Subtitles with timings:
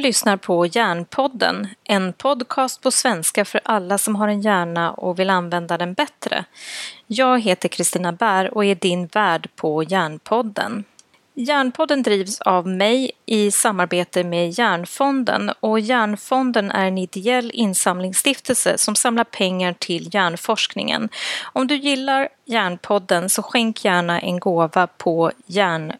[0.00, 5.30] lyssnar på Hjärnpodden, en podcast på svenska för alla som har en hjärna och vill
[5.30, 6.44] använda den bättre.
[7.06, 10.84] Jag heter Kristina Bär och är din värd på Hjärnpodden.
[11.34, 18.96] Hjärnpodden drivs av mig i samarbete med Hjärnfonden och Hjärnfonden är en ideell insamlingsstiftelse som
[18.96, 21.08] samlar pengar till hjärnforskningen.
[21.52, 25.98] Om du gillar Hjärnpodden så skänk gärna en gåva på Hjärnfonden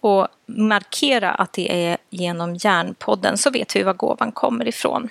[0.00, 5.08] och markera att det är genom Hjärnpodden så vet vi var gåvan kommer ifrån.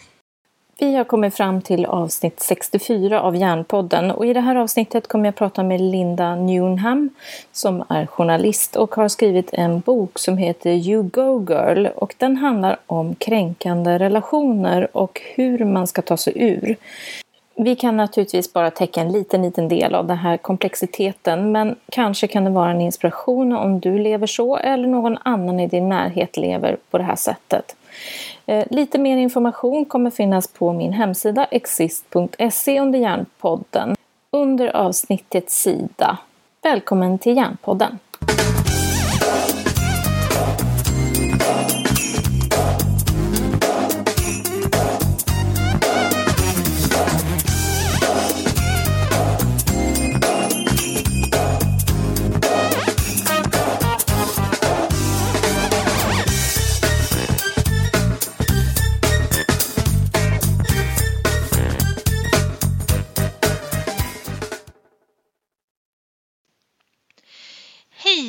[0.82, 5.26] Vi har kommit fram till avsnitt 64 av Hjärnpodden och i det här avsnittet kommer
[5.26, 7.10] jag prata med Linda Newnham
[7.52, 12.38] som är journalist och har skrivit en bok som heter You Go Girl och den
[12.38, 16.76] handlar om kränkande relationer och hur man ska ta sig ur.
[17.64, 22.28] Vi kan naturligtvis bara täcka en liten, liten del av den här komplexiteten men kanske
[22.28, 26.38] kan det vara en inspiration om du lever så eller någon annan i din närhet
[26.38, 27.76] lever på det här sättet.
[28.46, 33.96] Eh, lite mer information kommer finnas på min hemsida exist.se under Hjärnpodden
[34.32, 36.18] under avsnittet sida.
[36.62, 38.00] Välkommen till Hjärnpodden!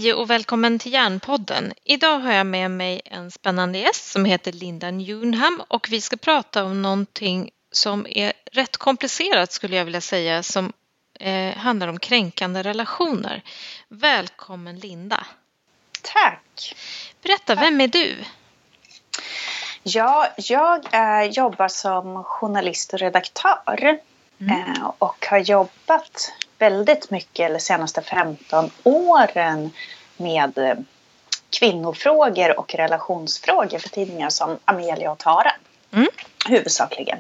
[0.03, 1.73] Hej och välkommen till Hjärnpodden.
[1.85, 6.17] Idag har jag med mig en spännande gäst som heter Linda Newnham och vi ska
[6.17, 10.73] prata om någonting som är rätt komplicerat skulle jag vilja säga som
[11.21, 13.43] eh, handlar om kränkande relationer.
[13.89, 15.27] Välkommen Linda!
[16.03, 16.75] Tack!
[17.23, 18.17] Berätta, vem är du?
[19.83, 23.99] Ja, jag är, jobbar som journalist och redaktör
[24.41, 24.73] mm.
[24.73, 29.71] Eh, och har jobbat väldigt mycket, eller senaste 15 åren,
[30.17, 30.75] med eh,
[31.51, 35.53] kvinnofrågor och relationsfrågor för tidningar som Amelia och Tara.
[35.93, 36.09] Mm.
[36.47, 37.19] Huvudsakligen.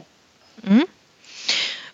[0.66, 0.86] Mm.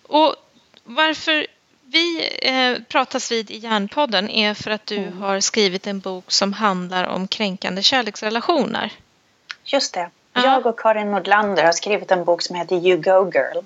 [0.03, 0.35] Och
[0.83, 1.47] varför
[1.85, 5.21] vi eh, pratas vid i Järnpodden är för att du mm.
[5.21, 8.93] har skrivit en bok som handlar om kränkande kärleksrelationer.
[9.63, 10.09] Just det.
[10.33, 13.63] Jag och Karin Nordlander har skrivit en bok som heter You Go Girl.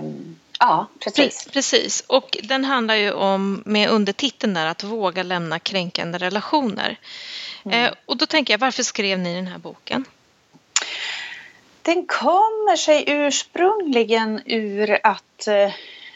[0.00, 1.48] Um, Ja, precis.
[1.52, 6.96] Precis, och den handlar ju om med undertiteln där att våga lämna kränkande relationer.
[7.64, 7.84] Mm.
[7.84, 10.04] Eh, och då tänker jag, varför skrev ni den här boken?
[11.82, 15.72] Den kommer sig ursprungligen ur att eh,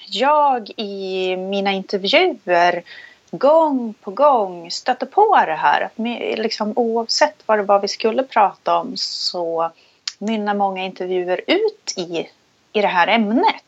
[0.06, 2.82] jag i mina intervjuer
[3.30, 5.80] gång på gång stötte på det här.
[5.80, 5.92] Att
[6.38, 9.70] liksom, oavsett vad det var vi skulle prata om så
[10.18, 12.28] mynnar många intervjuer ut i,
[12.72, 13.62] i det här ämnet.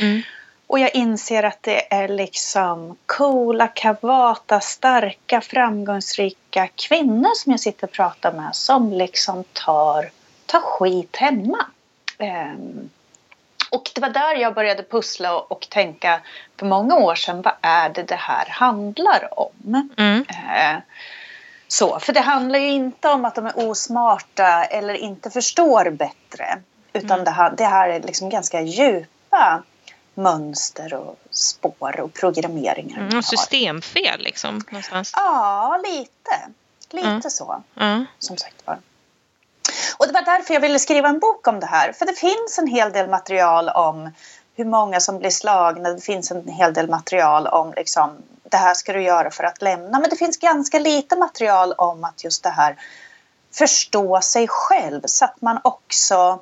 [0.00, 0.22] Mm.
[0.66, 7.86] Och jag inser att det är liksom coola, kavata, starka, framgångsrika kvinnor som jag sitter
[7.86, 10.10] och pratar med som liksom tar,
[10.46, 11.66] tar skit hemma.
[12.18, 12.90] Um,
[13.70, 16.20] och det var där jag började pussla och, och, tänka
[16.56, 19.90] för många år sedan, vad är det det här handlar om?
[19.96, 20.20] Mm.
[20.20, 20.80] Uh,
[21.68, 26.58] så, för det handlar ju inte om att de är osmarta eller inte förstår bättre.
[26.92, 27.24] Utan mm.
[27.24, 29.62] det, här, det här är liksom ganska djupt djupa
[30.14, 33.00] mönster och spår och programmeringar.
[33.00, 34.60] Mm, systemfel liksom?
[34.70, 35.12] Någonstans.
[35.16, 36.48] Ja, lite.
[36.90, 37.22] Lite mm.
[37.22, 37.62] så.
[37.80, 38.04] Mm.
[38.18, 38.78] Som sagt var.
[39.96, 41.92] Och det var därför jag ville skriva en bok om det här.
[41.92, 44.10] För det finns en hel del material om
[44.56, 45.90] hur många som blir slagna.
[45.90, 48.10] Det finns en hel del material om liksom,
[48.42, 50.00] det här ska du göra för att lämna.
[50.00, 52.76] Men det finns ganska lite material om att just det här
[53.52, 56.40] förstå sig själv så att man också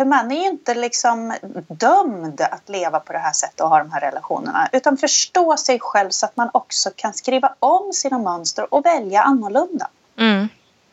[0.00, 1.34] för man är ju inte liksom
[1.68, 4.68] dömd att leva på det här sättet och ha de här relationerna.
[4.72, 9.22] Utan förstå sig själv så att man också kan skriva om sina mönster och välja
[9.22, 9.88] annorlunda.
[10.16, 10.48] Mm,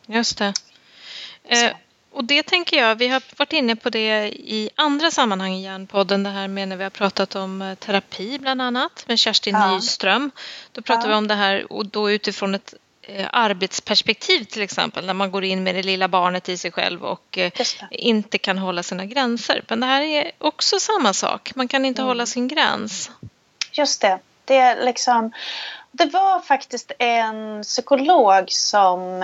[0.06, 0.52] just det.
[1.44, 1.70] Eh,
[2.12, 6.22] och det tänker jag, vi har varit inne på det i andra sammanhang i Hjärnpodden,
[6.22, 9.74] det här med när vi har pratat om eh, terapi bland annat med Kerstin ja.
[9.74, 10.30] Nyström.
[10.72, 11.08] Då pratar ja.
[11.08, 12.74] vi om det här och då utifrån ett
[13.30, 17.38] arbetsperspektiv till exempel när man går in med det lilla barnet i sig själv och
[17.38, 17.52] eh,
[17.90, 19.64] inte kan hålla sina gränser.
[19.68, 22.08] Men det här är också samma sak, man kan inte mm.
[22.08, 23.10] hålla sin gräns.
[23.72, 24.18] Just det.
[24.44, 25.32] Det, är liksom,
[25.92, 29.22] det var faktiskt en psykolog som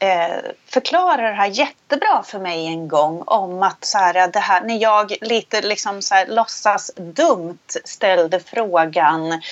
[0.00, 0.36] eh,
[0.66, 4.82] förklarade det här jättebra för mig en gång om att så här, det här, när
[4.82, 9.42] jag lite liksom så här, låtsas dumt ställde frågan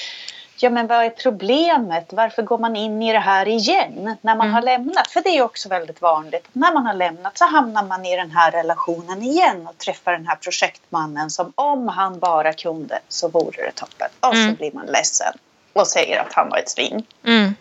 [0.62, 2.12] ja men vad är problemet?
[2.12, 4.55] Varför går man in i det här igen när man mm.
[4.55, 5.11] har lämnat?
[5.11, 6.49] För det är också väldigt vanligt.
[6.53, 10.26] När man har lämnat så hamnar man i den här relationen igen och träffar den
[10.26, 14.08] här projektmannen som om han bara kunde så vore det toppen.
[14.20, 14.50] Och mm.
[14.50, 15.32] så blir man ledsen
[15.73, 17.03] och säger att han var ett svin.
[17.25, 17.55] Mm.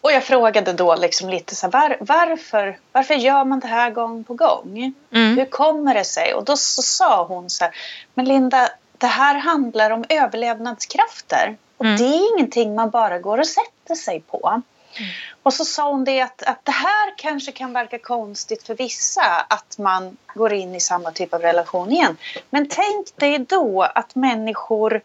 [0.00, 3.90] Och jag frågade då liksom lite så här, var, varför, varför gör man det här
[3.90, 4.92] gång på gång?
[5.12, 5.38] Mm.
[5.38, 6.34] Hur kommer det sig?
[6.34, 7.74] Och då så sa hon så här,
[8.14, 8.68] men Linda,
[8.98, 11.56] det här handlar om överlevnadskrafter.
[11.76, 11.96] Och mm.
[11.96, 14.62] det är ingenting man bara går och sätter sig på.
[14.98, 15.10] Mm.
[15.42, 19.46] Och så sa hon det att, att det här kanske kan verka konstigt för vissa
[19.48, 22.16] att man går in i samma typ av relation igen.
[22.50, 25.00] Men tänk dig då att människor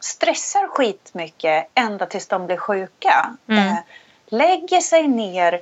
[0.00, 3.36] stressar skitmycket ända tills de blir sjuka.
[3.46, 3.68] Mm.
[3.68, 3.78] Eh,
[4.26, 5.60] lägger sig ner,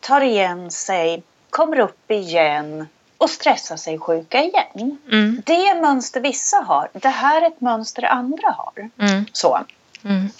[0.00, 2.88] tar igen sig, kommer upp igen
[3.18, 4.98] och stressar sig sjuka igen.
[5.12, 5.42] Mm.
[5.46, 6.88] Det är mönster vissa har.
[6.92, 8.90] Det här är ett mönster andra har.
[8.98, 9.26] Mm.
[9.32, 9.58] Så.
[10.06, 10.30] Mm.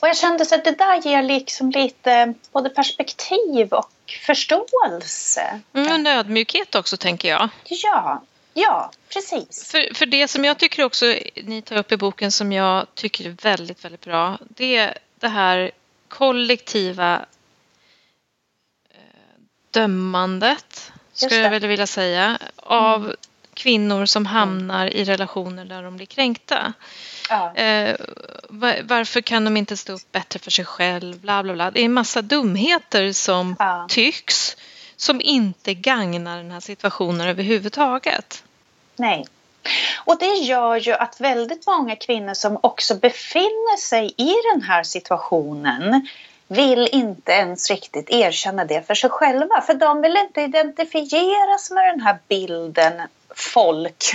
[0.00, 3.90] Och jag kände att det där ger liksom lite både perspektiv och
[4.26, 5.60] förståelse.
[5.72, 7.48] Mm, och ödmjukhet också tänker jag.
[7.64, 8.22] Ja,
[8.54, 9.70] ja precis.
[9.70, 11.06] För, för det som jag tycker också
[11.44, 14.38] ni tar upp i boken som jag tycker är väldigt, väldigt bra.
[14.48, 15.70] Det är det här
[16.08, 17.26] kollektiva
[18.90, 18.98] eh,
[19.70, 23.16] dömandet, skulle jag väl vilja säga, av mm.
[23.56, 26.72] Kvinnor som hamnar i relationer där de blir kränkta.
[27.30, 27.54] Ja.
[27.54, 27.96] Eh,
[28.82, 31.20] varför kan de inte stå upp bättre för sig själv?
[31.20, 31.70] Bla, bla, bla.
[31.70, 33.86] Det är en massa dumheter som ja.
[33.90, 34.56] tycks
[34.96, 38.44] som inte gagnar den här situationen överhuvudtaget.
[38.96, 39.24] Nej.
[40.04, 44.82] Och det gör ju att väldigt många kvinnor som också befinner sig i den här
[44.82, 46.08] situationen
[46.48, 49.60] vill inte ens riktigt erkänna det för sig själva.
[49.60, 53.02] För de vill inte identifieras med den här bilden
[53.34, 54.12] folk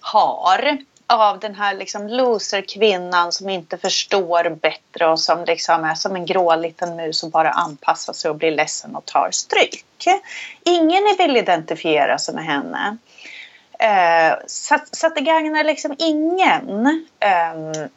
[0.00, 6.16] har av den här liksom loserkvinnan som inte förstår bättre och som liksom är som
[6.16, 10.06] en grå liten mus och bara anpassar sig och blir ledsen och tar stryk.
[10.64, 12.96] Ingen vill identifiera sig med henne.
[13.78, 16.86] Eh, så, så att det gagnar liksom ingen.
[17.20, 17.88] Eh,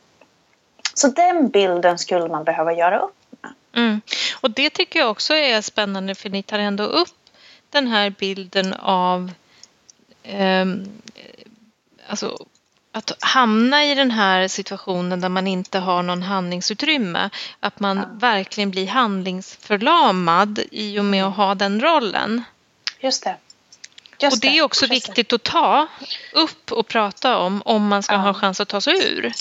[0.93, 3.15] så den bilden skulle man behöva göra upp.
[3.75, 4.01] Mm.
[4.33, 7.29] Och det tycker jag också är spännande för ni tar ändå upp
[7.69, 9.31] den här bilden av
[10.23, 10.65] eh,
[12.07, 12.45] alltså
[12.95, 17.29] att hamna i den här situationen där man inte har någon handlingsutrymme.
[17.59, 18.05] Att man ja.
[18.13, 22.43] verkligen blir handlingsförlamad i och med att ha den rollen.
[22.99, 23.35] Just det.
[24.19, 24.93] Just och det är också det.
[24.93, 25.87] viktigt att ta
[26.33, 28.19] upp och prata om om man ska ja.
[28.19, 29.33] ha chans att ta sig ur.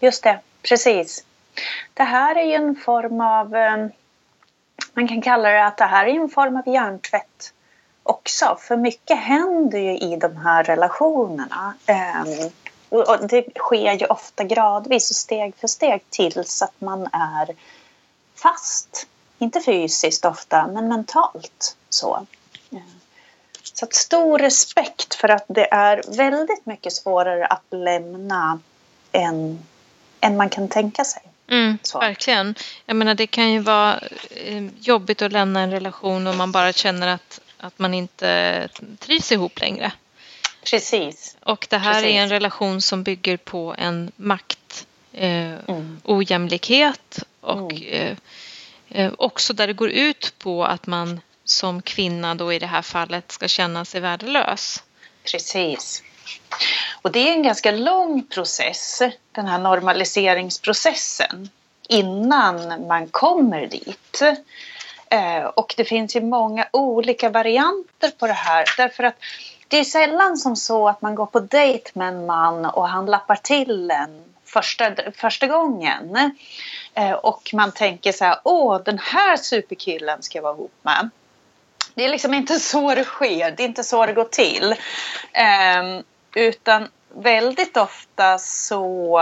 [0.00, 1.24] Just det, precis.
[1.94, 3.86] Det här är ju en form av, eh,
[4.94, 7.52] man kan kalla det att det här är en form av hjärntvätt
[8.02, 8.58] också.
[8.60, 11.74] För mycket händer ju i de här relationerna.
[11.86, 12.50] Ehm,
[12.88, 17.48] och det sker ju ofta gradvis och steg för steg tills att man är
[18.34, 19.06] fast.
[19.38, 22.26] Inte fysiskt ofta, men mentalt så.
[22.72, 22.80] Ehm,
[23.62, 28.60] så att stor respekt för att det är väldigt mycket svårare att lämna
[29.12, 29.66] än,
[30.20, 31.22] än man kan tänka sig.
[31.50, 32.54] Mm, verkligen.
[32.86, 34.00] Jag menar det kan ju vara
[34.30, 39.32] eh, jobbigt att lämna en relation om man bara känner att, att man inte trivs
[39.32, 39.92] ihop längre.
[40.70, 41.36] Precis.
[41.40, 42.08] Och det här Precis.
[42.08, 46.00] är en relation som bygger på en makt, eh, mm.
[46.04, 48.16] ojämlikhet och mm.
[48.90, 52.66] eh, eh också där det går ut på att man som kvinna då i det
[52.66, 54.82] här fallet ska känna sig värdelös.
[55.32, 56.02] Precis.
[57.02, 61.50] Och det är en ganska lång process, den här normaliseringsprocessen,
[61.88, 64.22] innan man kommer dit.
[65.10, 68.64] Eh, och det finns ju många olika varianter på det här.
[68.76, 69.14] Därför att
[69.68, 73.06] det är sällan som så att man går på dejt med en man och han
[73.06, 76.32] lappar till en första, första gången.
[76.94, 81.10] Eh, och man tänker så här, åh den här superkillen ska jag vara ihop med.
[81.94, 84.74] Det är liksom inte så det sker, det är inte så det går till.
[85.32, 86.02] Ehm,
[86.38, 89.18] utan väldigt ofta så,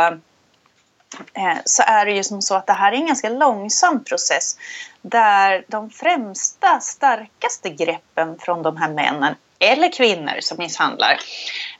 [1.35, 4.59] eh, så är det ju som så att det här är en ganska långsam process.
[5.03, 11.19] Där de främsta, starkaste greppen från de här männen eller kvinnor som misshandlar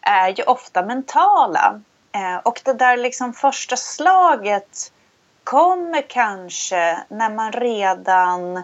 [0.01, 1.81] är ju ofta mentala.
[2.13, 4.93] Eh, och det där liksom första slaget
[5.45, 8.63] kommer kanske när man redan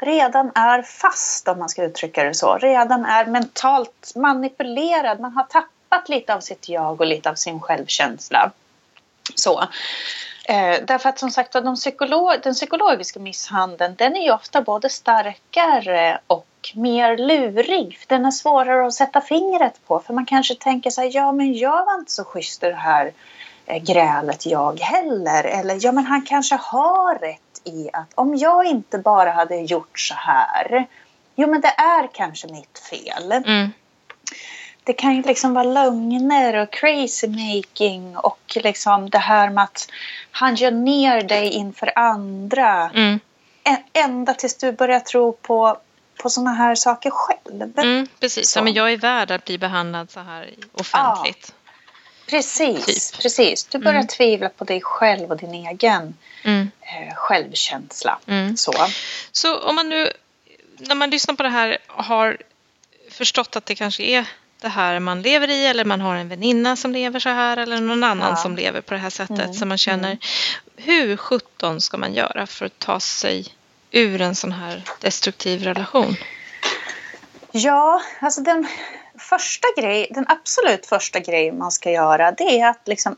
[0.00, 2.58] redan är fast om man ska uttrycka det så.
[2.58, 5.20] Redan är mentalt manipulerad.
[5.20, 5.70] Man har tappat
[6.08, 8.50] lite av sitt jag och lite av sin självkänsla.
[9.34, 9.60] Så.
[10.48, 14.88] Eh, därför att som sagt de psykolo den psykologiska misshandeln den är ju ofta både
[14.88, 17.98] starkare och mer lurig.
[18.06, 21.54] Den är svårare att sätta fingret på för man kanske tänker så här, ja men
[21.54, 23.12] jag var inte så schysst i det här
[23.66, 25.44] eh, grälet jag heller.
[25.44, 29.98] Eller ja, men han kanske har rätt i att om jag inte bara hade gjort
[29.98, 30.86] så här.
[31.34, 33.32] Jo, men det är kanske mitt fel.
[33.32, 33.70] Mm.
[34.88, 39.88] Det kan ju liksom vara lögner och crazy making och liksom det här med att
[40.30, 42.90] han gör ner dig inför andra.
[42.94, 43.20] Mm.
[43.92, 45.80] Ända tills du börjar tro på
[46.22, 47.78] på sådana här saker själv.
[47.78, 51.54] Mm, precis, ja, men jag är värd att bli behandlad så här offentligt.
[51.56, 51.72] Ja,
[52.30, 53.22] precis, typ.
[53.22, 53.64] precis.
[53.64, 54.06] Du börjar mm.
[54.06, 56.70] tvivla på dig själv och din egen mm.
[56.80, 58.18] eh, självkänsla.
[58.26, 58.56] Mm.
[58.56, 58.72] Så.
[59.32, 60.12] så om man nu,
[60.78, 62.36] när man lyssnar på det här, har
[63.10, 64.26] förstått att det kanske är
[64.60, 67.80] det här man lever i eller man har en väninna som lever så här eller
[67.80, 68.36] någon annan ja.
[68.36, 69.54] som lever på det här sättet mm.
[69.54, 70.08] som man känner.
[70.08, 70.18] Mm.
[70.76, 73.46] Hur sjutton ska man göra för att ta sig
[73.90, 76.16] ur en sån här destruktiv relation?
[77.52, 78.68] Ja, alltså den
[79.18, 83.16] första grej, den absolut första grejen man ska göra det är att liksom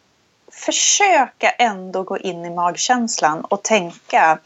[0.52, 4.38] försöka ändå gå in i magkänslan och tänka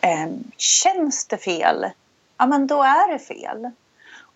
[0.00, 1.86] eh, känns det fel?
[2.38, 3.70] Ja, men då är det fel.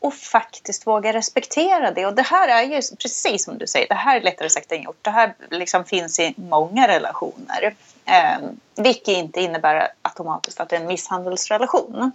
[0.02, 2.06] Och faktiskt våga respektera det.
[2.06, 4.82] Och det här är ju precis som du säger, det här är lättare sagt än
[4.82, 4.98] gjort.
[5.02, 7.74] Det här liksom finns i många relationer.
[8.04, 8.38] Eh,
[8.76, 12.12] vilket inte innebär automatiskt att det är en misshandelsrelation.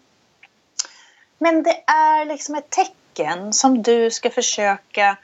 [1.38, 5.18] Men det är liksom ett tecken som du ska försöka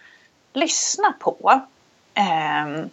[0.53, 1.61] lyssna på.
[2.13, 2.85] Eh,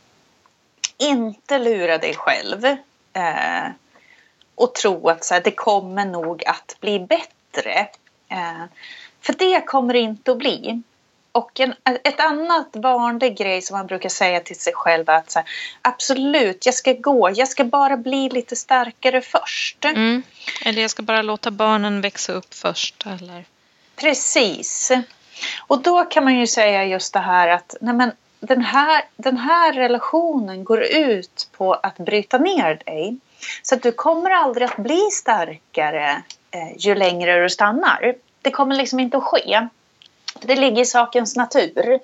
[0.98, 2.64] inte lura dig själv.
[3.12, 3.70] Eh,
[4.54, 7.88] och tro att så här, det kommer nog att bli bättre.
[8.28, 8.64] Eh,
[9.22, 10.82] för det kommer det inte att bli.
[11.32, 15.34] Och en, ett annat vanlig grej som man brukar säga till sig själv är att
[15.34, 15.44] här,
[15.82, 19.84] absolut, jag ska gå, jag ska bara bli lite starkare först.
[19.84, 20.22] Mm.
[20.64, 23.06] Eller jag ska bara låta barnen växa upp först.
[23.06, 23.44] Eller?
[23.96, 24.92] Precis.
[25.66, 29.36] Och då kan man ju säga just det här att nej men, den, här, den
[29.36, 33.18] här relationen går ut på att bryta ner dig.
[33.62, 38.14] Så att du kommer aldrig att bli starkare eh, ju längre du stannar.
[38.42, 39.68] Det kommer liksom inte att ske.
[40.40, 42.00] Det ligger i sakens natur.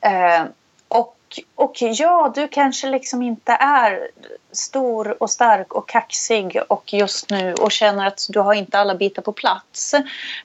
[0.00, 0.44] Eh,
[0.88, 1.16] och,
[1.54, 4.08] och ja, du kanske liksom inte är
[4.52, 8.94] stor och stark och kaxig och just nu och känner att du har inte alla
[8.94, 9.94] bitar på plats.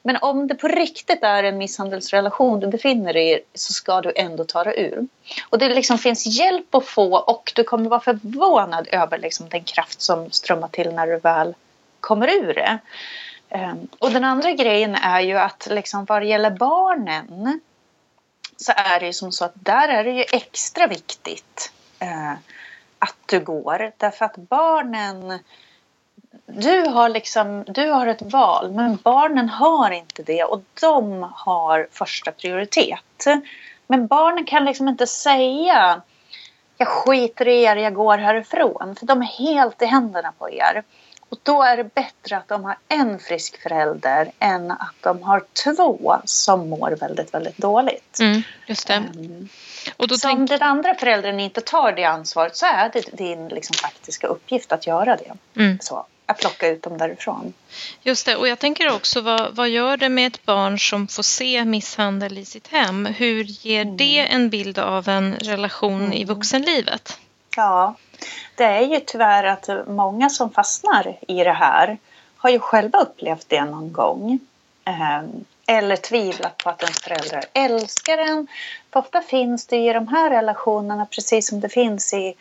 [0.03, 4.13] Men om det på riktigt är en misshandelsrelation du befinner dig i så ska du
[4.15, 5.07] ändå ta dig ur.
[5.49, 9.63] Och det liksom finns hjälp att få och du kommer vara förvånad över liksom den
[9.63, 11.55] kraft som strömmar till när du väl
[11.99, 12.79] kommer ur det.
[13.49, 17.59] Ehm, och den andra grejen är ju att liksom vad det gäller barnen
[18.57, 22.33] så är det ju som så att där är det ju extra viktigt eh,
[22.99, 23.91] att du går.
[23.97, 25.39] Därför att barnen
[26.45, 31.87] du har, liksom, du har ett val men barnen har inte det och de har
[31.91, 33.25] första prioritet.
[33.87, 36.01] Men barnen kan liksom inte säga
[36.77, 38.95] jag skiter i er, jag går härifrån.
[38.99, 40.83] För de är helt i händerna på er.
[41.29, 45.43] Och då är det bättre att de har en frisk förälder än att de har
[45.63, 48.19] två som mår väldigt, väldigt dåligt.
[48.19, 49.03] Mm, just det.
[49.15, 49.49] Um,
[49.97, 50.39] och då så tänk...
[50.39, 54.71] om den andra föräldern inte tar det ansvaret så är det din liksom, faktiska uppgift
[54.71, 55.61] att göra det.
[55.61, 55.79] Mm.
[55.81, 57.53] Så, att plocka ut dem därifrån.
[58.01, 61.23] Just det, och jag tänker också vad, vad gör det med ett barn som får
[61.23, 63.05] se misshandel i sitt hem?
[63.05, 63.97] Hur ger mm.
[63.97, 66.13] det en bild av en relation mm.
[66.13, 67.19] i vuxenlivet?
[67.55, 67.95] Ja,
[68.55, 71.97] det är ju tyvärr att många som fastnar i det här
[72.37, 74.39] har ju själva upplevt det någon gång.
[74.85, 78.47] Ehm, eller tvivlat på att ens föräldrar älskar en.
[78.93, 82.33] För ofta finns det i de här relationerna, precis som det finns i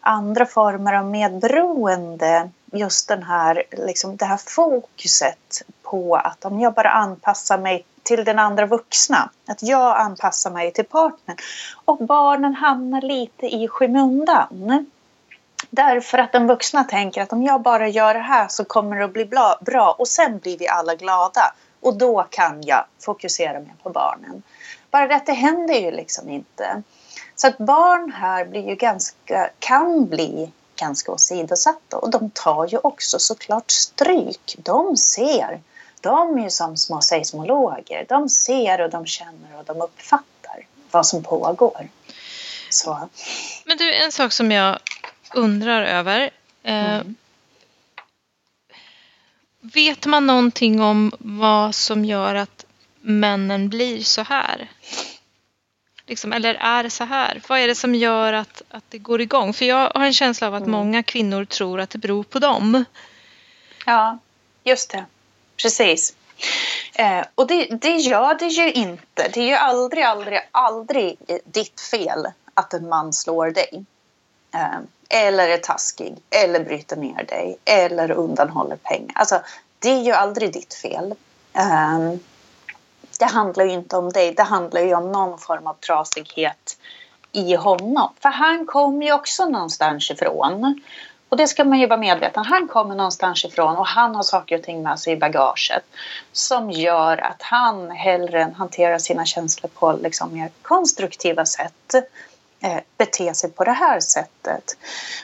[0.00, 6.74] andra former av medberoende, just den här, liksom det här fokuset på att om jag
[6.74, 11.36] bara anpassar mig till den andra vuxna, att jag anpassar mig till partnern
[11.84, 14.86] och barnen hamnar lite i skymundan.
[15.74, 19.04] Därför att den vuxna tänker att om jag bara gör det här så kommer det
[19.04, 19.24] att bli
[19.60, 21.54] bra och sen blir vi alla glada.
[21.80, 24.42] Och då kan jag fokusera mer på barnen.
[24.90, 26.82] Bara det att det händer ju liksom inte.
[27.34, 32.78] Så att barn här blir ju ganska, kan bli ganska åsidosatta och de tar ju
[32.78, 34.56] också såklart stryk.
[34.58, 35.60] De ser.
[36.00, 38.06] De är ju som små seismologer.
[38.08, 41.88] De ser och de känner och de uppfattar vad som pågår.
[42.70, 43.08] Så.
[43.64, 44.78] Men du, en sak som jag
[45.34, 46.30] undrar över.
[46.62, 47.14] Eh, mm.
[49.60, 52.64] Vet man någonting om vad som gör att
[53.00, 54.68] männen blir så här?
[56.06, 57.42] Liksom, eller är det så här?
[57.48, 59.52] Vad är det som gör att, att det går igång?
[59.52, 60.72] För jag har en känsla av att mm.
[60.72, 62.84] många kvinnor tror att det beror på dem.
[63.86, 64.18] Ja,
[64.64, 65.04] just det.
[65.62, 66.14] Precis.
[66.94, 69.28] Eh, och det, det gör det ju inte.
[69.34, 73.84] Det är ju aldrig, aldrig, aldrig ditt fel att en man slår dig.
[74.54, 74.78] Eh,
[75.12, 79.12] eller är taskig, eller bryter ner dig, eller undanhåller pengar.
[79.14, 79.40] Alltså,
[79.78, 81.14] det är ju aldrig ditt fel.
[81.54, 82.20] Um,
[83.18, 86.76] det handlar ju inte om dig, det handlar ju om någon form av trasighet
[87.32, 88.12] i honom.
[88.20, 90.80] För han kommer ju också någonstans ifrån.
[91.28, 94.58] Och det ska man ju vara medveten Han kommer någonstans ifrån och han har saker
[94.58, 95.84] och ting med sig i bagaget
[96.32, 101.94] som gör att han hellre än hanterar sina känslor på liksom mer konstruktiva sätt
[102.62, 104.76] Eh, bete sig på det här sättet.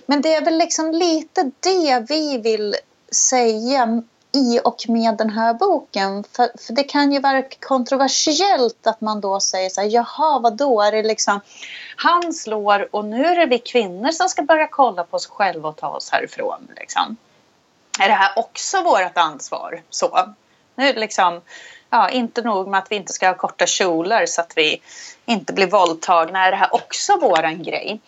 [0.06, 2.74] Men det är väl liksom lite det vi vill
[3.12, 4.02] säga
[4.32, 6.24] i och med den här boken.
[6.32, 10.82] För, för det kan ju vara kontroversiellt att man då säger så här, jaha vadå,
[10.82, 11.40] är det liksom
[11.96, 15.68] han slår och nu är det vi kvinnor som ska börja kolla på oss själva
[15.68, 16.68] och ta oss härifrån.
[16.76, 17.16] Liksom.
[18.00, 19.82] Är det här också vårt ansvar?
[19.90, 20.34] Så.
[20.74, 21.40] Nu liksom,
[21.90, 24.82] ja, inte nog med att vi inte ska ha korta kjolar så att vi
[25.26, 26.46] inte blir våldtagna.
[26.46, 28.00] Är det här också våran grej?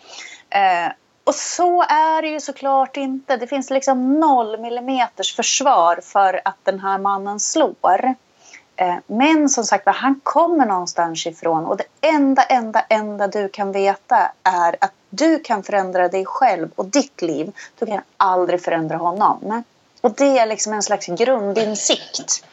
[0.49, 0.91] Eh,
[1.23, 3.37] och så är det ju såklart inte.
[3.37, 8.15] Det finns liksom noll millimeters försvar för att den här mannen slår.
[8.75, 13.71] Eh, men som sagt han kommer någonstans ifrån och det enda, enda, enda du kan
[13.71, 17.51] veta är att du kan förändra dig själv och ditt liv.
[17.79, 19.63] Du kan aldrig förändra honom.
[20.01, 22.43] Och det är liksom en slags grundinsikt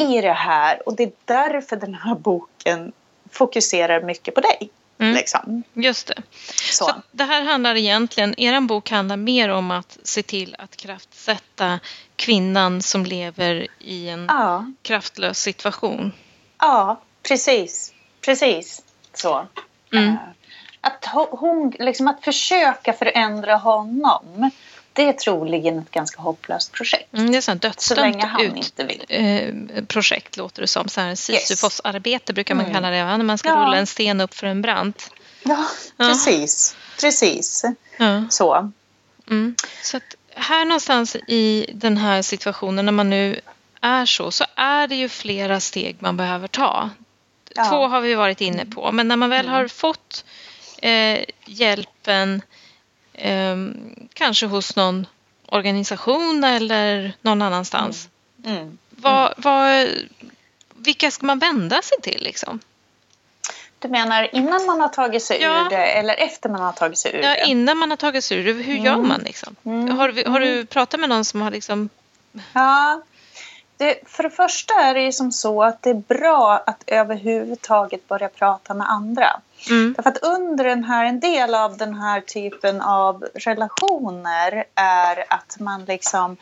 [0.00, 2.92] i det här och det är därför den här boken
[3.30, 4.70] fokuserar mycket på dig.
[4.98, 5.14] Mm.
[5.14, 5.62] Liksom.
[5.72, 6.22] Just det.
[6.72, 6.84] Så.
[6.84, 7.02] Så.
[7.12, 11.80] det här handlar egentligen, er bok handlar mer om att se till att kraftsätta
[12.16, 14.66] kvinnan som lever i en ja.
[14.82, 16.12] kraftlös situation.
[16.58, 17.94] Ja, precis.
[18.20, 18.82] Precis
[19.14, 19.46] så.
[19.92, 20.08] Mm.
[20.08, 20.14] Uh,
[20.80, 24.50] att, hon, liksom att försöka förändra honom
[24.92, 27.14] det är troligen ett ganska hopplöst projekt.
[27.14, 30.88] Mm, det är ett dödsdömt ut, eh, projekt låter det som.
[31.16, 32.74] Sisyfos-arbete brukar man mm.
[32.74, 33.56] kalla det, när man ska ja.
[33.56, 35.10] rulla en sten upp för en brant.
[35.42, 36.76] Ja, precis.
[36.76, 37.00] Ja.
[37.00, 37.64] Precis.
[37.96, 38.24] Ja.
[38.30, 38.72] Så.
[39.30, 39.54] Mm.
[39.82, 43.40] Så att här någonstans i den här situationen när man nu
[43.80, 46.90] är så, så är det ju flera steg man behöver ta.
[47.54, 49.54] Två har vi varit inne på, men när man väl mm.
[49.54, 50.24] har fått
[50.82, 52.42] eh, hjälpen
[53.20, 53.56] eh,
[54.12, 55.06] kanske hos någon
[55.46, 58.08] organisation eller någon annanstans.
[58.44, 58.56] Mm.
[58.56, 58.78] Mm.
[58.90, 59.88] Vad, vad,
[60.76, 62.60] vilka ska man vända sig till liksom?
[63.78, 65.66] Du menar innan man har tagit sig ja.
[65.66, 67.44] ur det eller efter man har tagit sig ur ja, det?
[67.46, 68.52] innan man har tagit sig ur det.
[68.52, 68.84] Hur mm.
[68.84, 69.56] gör man liksom?
[69.64, 69.88] Mm.
[69.88, 70.66] Har, har du mm.
[70.66, 71.88] pratat med någon som har liksom...
[72.52, 73.02] Ja,
[73.80, 78.08] det, för det första är det ju som så att det är bra att överhuvudtaget
[78.08, 79.40] börja prata med andra.
[79.70, 79.94] Mm.
[79.96, 85.56] Därför att under den här, en del av den här typen av relationer är att
[85.60, 86.36] man liksom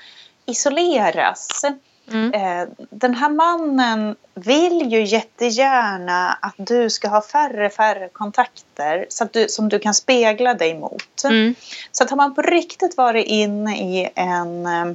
[0.46, 1.64] isoleras.
[2.10, 2.34] Mm.
[2.34, 9.24] Eh, den här mannen vill ju jättegärna att du ska ha färre färre kontakter så
[9.24, 11.24] att du, som du kan spegla dig mot.
[11.24, 11.54] Mm.
[11.92, 14.94] Så att har man på riktigt varit inne i en eh,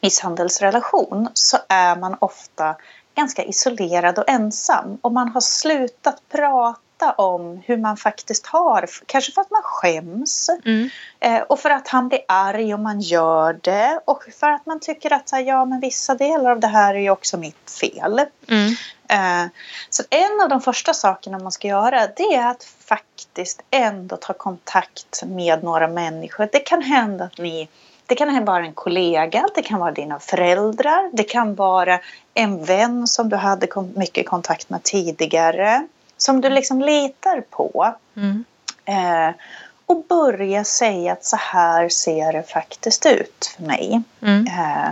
[0.00, 2.76] misshandelsrelation så är man ofta
[3.18, 9.32] ganska isolerad och ensam och man har slutat prata om hur man faktiskt har, kanske
[9.32, 10.88] för att man skäms mm.
[11.20, 14.80] eh, och för att han blir arg om man gör det och för att man
[14.80, 18.20] tycker att ja men vissa delar av det här är ju också mitt fel.
[18.48, 18.74] Mm.
[19.08, 19.50] Eh,
[19.90, 24.32] så en av de första sakerna man ska göra det är att faktiskt ändå ta
[24.32, 26.48] kontakt med några människor.
[26.52, 27.68] Det kan hända att ni
[28.08, 32.00] det kan vara en kollega, det kan vara dina föräldrar, det kan vara
[32.34, 37.94] en vän som du hade mycket kontakt med tidigare som du liksom litar på.
[38.16, 38.44] Mm.
[38.84, 39.34] Eh,
[39.86, 44.02] och börja säga att så här ser det faktiskt ut för mig.
[44.22, 44.46] Mm.
[44.46, 44.90] Eh,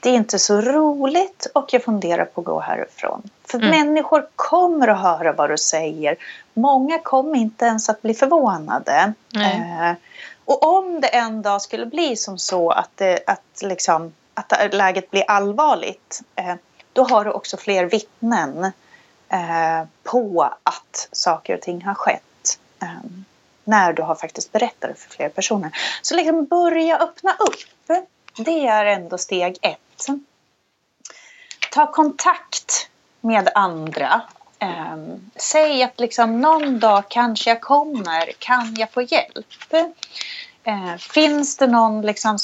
[0.00, 3.22] det är inte så roligt och jag funderar på att gå härifrån.
[3.44, 3.70] För mm.
[3.70, 6.16] människor kommer att höra vad du säger.
[6.54, 9.12] Många kommer inte ens att bli förvånade.
[9.34, 9.92] Eh,
[10.46, 15.10] och om det en dag skulle bli som så att, det, att, liksom, att läget
[15.10, 16.22] blir allvarligt.
[16.34, 16.54] Eh,
[16.92, 18.72] då har du också fler vittnen
[19.28, 22.58] Eh, på att saker och ting har skett.
[22.82, 22.88] Eh,
[23.64, 25.70] när du har faktiskt berättat det för fler personer.
[26.02, 27.96] Så liksom börja öppna upp.
[28.36, 30.06] Det är ändå steg ett.
[31.72, 32.88] Ta kontakt
[33.20, 34.22] med andra.
[34.58, 34.96] Eh,
[35.36, 39.72] säg att liksom någon dag kanske jag kommer, kan jag få hjälp?
[40.64, 42.38] Eh, finns det någon liksom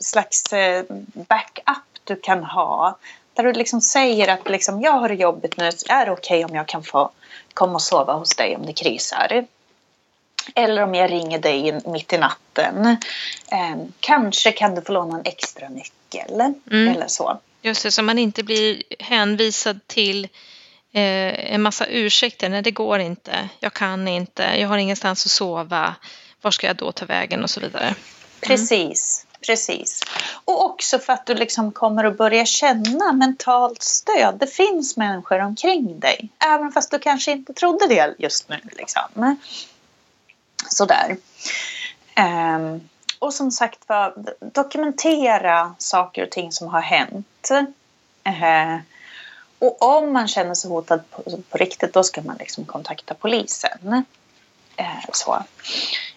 [0.00, 2.98] slags eh, backup du kan ha?
[3.34, 6.44] Där du liksom säger att liksom, jag har det jobbigt nu, är det okej okay
[6.44, 7.10] om jag kan få
[7.54, 9.46] komma och sova hos dig om det krisar?
[10.54, 12.86] Eller om jag ringer dig mitt i natten.
[13.52, 16.40] Eh, kanske kan du få låna en extra nyckel
[16.70, 16.88] mm.
[16.88, 17.38] eller så.
[17.62, 20.28] Just det, så man inte blir hänvisad till
[20.96, 22.48] Eh, en massa ursäkter.
[22.48, 23.48] Nej, det går inte.
[23.60, 24.42] Jag kan inte.
[24.42, 25.94] Jag har ingenstans att sova.
[26.42, 27.84] var ska jag då ta vägen och så vidare.
[27.84, 27.96] Mm.
[28.40, 30.02] Precis, precis.
[30.44, 34.36] Och också för att du liksom kommer att börja känna mentalt stöd.
[34.40, 36.28] Det finns människor omkring dig.
[36.44, 38.60] Även fast du kanske inte trodde det just nu.
[38.72, 39.36] Liksom.
[40.68, 41.16] Sådär.
[42.16, 44.14] Um, och som sagt var,
[44.52, 47.50] dokumentera saker och ting som har hänt.
[48.28, 48.78] Uh,
[49.66, 54.04] och om man känner sig hotad på, på riktigt då ska man liksom kontakta polisen.
[54.76, 55.42] Eh, så.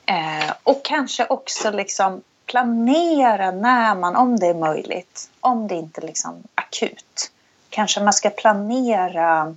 [0.05, 6.01] Eh, och kanske också liksom planera när man, om det är möjligt, om det inte
[6.01, 7.31] är liksom akut.
[7.69, 9.55] Kanske man ska planera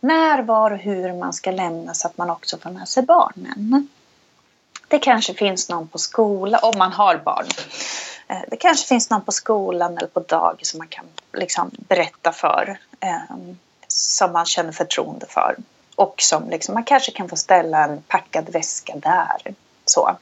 [0.00, 3.88] när, var och hur man ska lämna så att man också får med sig barnen.
[4.88, 7.46] Det kanske finns någon på skola, om man har barn.
[8.30, 12.32] Eh, det kanske finns någon på skolan eller på dagis som man kan liksom berätta
[12.32, 12.78] för.
[13.00, 15.56] Ehm, som man känner förtroende för.
[15.94, 19.54] Och som liksom, man kanske kan få ställa en packad väska där.
[19.84, 20.16] Så.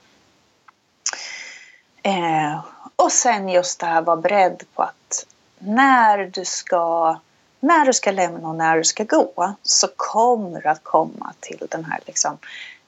[2.02, 2.60] Eh,
[2.96, 5.26] och sen just det här vara beredd på att
[5.58, 7.16] när du ska
[7.60, 11.66] när du ska lämna och när du ska gå så kommer du att komma till
[11.70, 12.38] den här liksom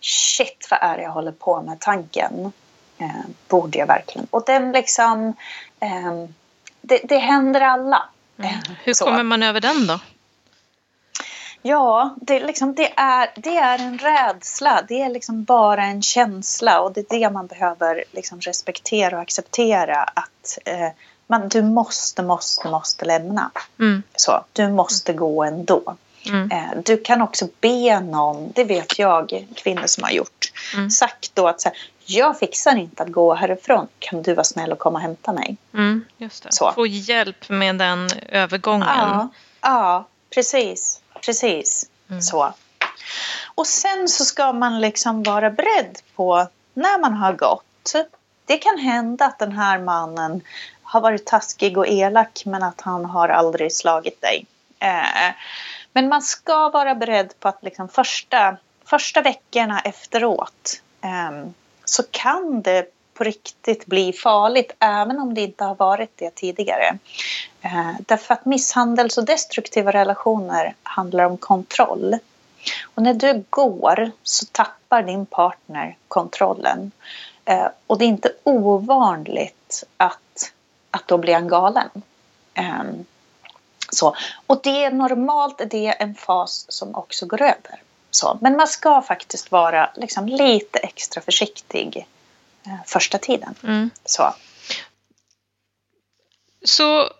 [0.00, 2.52] shit vad är det jag håller på med tanken.
[3.00, 4.26] Eh, borde jag verkligen?
[4.30, 5.34] Och den liksom
[5.80, 6.26] eh,
[6.80, 8.02] det, det händer alla.
[8.38, 8.54] Mm.
[8.84, 9.04] Hur så.
[9.04, 10.00] kommer man över den då?
[11.62, 14.82] Ja, det, liksom, det, är, det är en rädsla.
[14.88, 19.22] Det är liksom bara en känsla och det är det man behöver liksom respektera och
[19.22, 20.02] acceptera.
[20.02, 20.88] Att eh,
[21.26, 23.50] man, du måste, måste, måste lämna.
[23.78, 24.02] Mm.
[24.16, 25.96] Så, du måste gå ändå.
[26.26, 26.50] Mm.
[26.50, 30.90] Eh, du kan också be någon, det vet jag kvinnor som har gjort, mm.
[30.90, 31.78] sagt då att så här,
[32.10, 35.56] jag fixar inte att gå härifrån, kan du vara snäll och komma och hämta mig?
[35.74, 36.52] Mm, just det.
[36.52, 36.72] Så.
[36.72, 38.88] Få hjälp med den övergången.
[38.88, 39.28] Ja,
[39.60, 41.00] ja precis.
[41.24, 42.22] Precis mm.
[42.22, 42.52] så.
[43.54, 47.94] Och sen så ska man liksom vara beredd på när man har gått.
[48.44, 50.42] Det kan hända att den här mannen
[50.82, 54.46] har varit taskig och elak men att han har aldrig slagit dig.
[54.78, 55.34] Eh,
[55.92, 61.50] men man ska vara beredd på att liksom första, första veckorna efteråt eh,
[61.90, 66.98] så kan det på riktigt bli farligt även om det inte har varit det tidigare.
[67.60, 72.18] Eh, därför att misshandels och destruktiva relationer handlar om kontroll.
[72.94, 76.90] Och när du går så tappar din partner kontrollen.
[77.44, 80.52] Eh, och det är inte ovanligt att,
[80.90, 81.90] att då blir han galen.
[82.54, 82.82] Eh,
[83.92, 84.16] så.
[84.46, 87.82] Och det är normalt det är en fas som också går över.
[88.10, 88.38] Så.
[88.40, 92.06] Men man ska faktiskt vara liksom lite extra försiktig
[92.66, 93.54] eh, första tiden.
[93.62, 93.90] Mm.
[94.04, 94.34] Så.
[96.64, 97.10] Så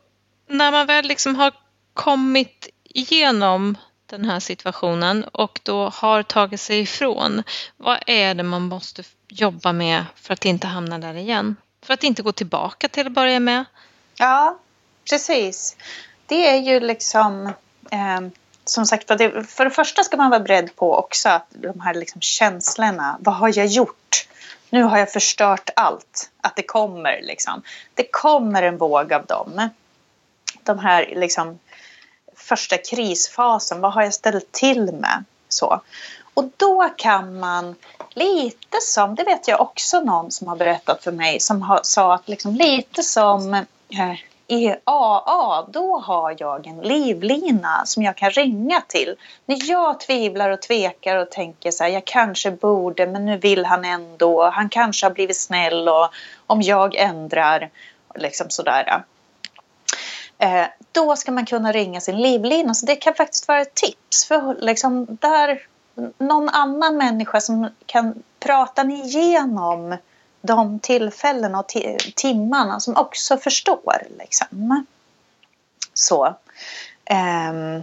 [0.47, 1.53] när man väl liksom har
[1.95, 7.43] kommit igenom den här situationen och då har tagit sig ifrån,
[7.77, 11.57] vad är det man måste jobba med för att inte hamna där igen?
[11.83, 13.65] För att inte gå tillbaka till att börja med?
[14.19, 14.59] Ja,
[15.11, 15.77] precis.
[16.27, 17.47] Det är ju liksom
[17.91, 18.21] eh,
[18.71, 22.21] som sagt för det första ska man vara beredd på också att de här liksom
[22.21, 24.29] känslorna, vad har jag gjort?
[24.71, 26.31] Nu har jag förstört allt.
[26.41, 27.63] Att det kommer liksom.
[27.95, 29.71] Det kommer en våg av dem
[30.65, 31.59] de här liksom,
[32.37, 33.81] första krisfasen.
[33.81, 35.25] Vad har jag ställt till med?
[35.49, 35.81] Så.
[36.35, 37.75] Och då kan man
[38.11, 42.15] lite som, det vet jag också någon som har berättat för mig som har, sa
[42.15, 44.15] att liksom lite som eh,
[44.51, 49.17] i AA, då har jag en livlina som jag kan ringa till.
[49.47, 53.65] När jag tvivlar och tvekar och tänker så här, jag kanske borde men nu vill
[53.65, 56.09] han ändå, han kanske har blivit snäll och
[56.47, 57.71] om jag ändrar,
[58.15, 59.03] liksom sådär.
[60.39, 62.75] Eh, då ska man kunna ringa sin livlina.
[62.75, 64.25] Så det kan faktiskt vara ett tips.
[64.29, 65.67] För liksom där
[66.19, 69.97] någon annan människa som kan prata igenom
[70.43, 71.69] de tillfällena och
[72.17, 74.03] timmarna som också förstår.
[74.19, 74.87] Liksom.
[75.95, 76.35] Så.
[77.11, 77.83] Um,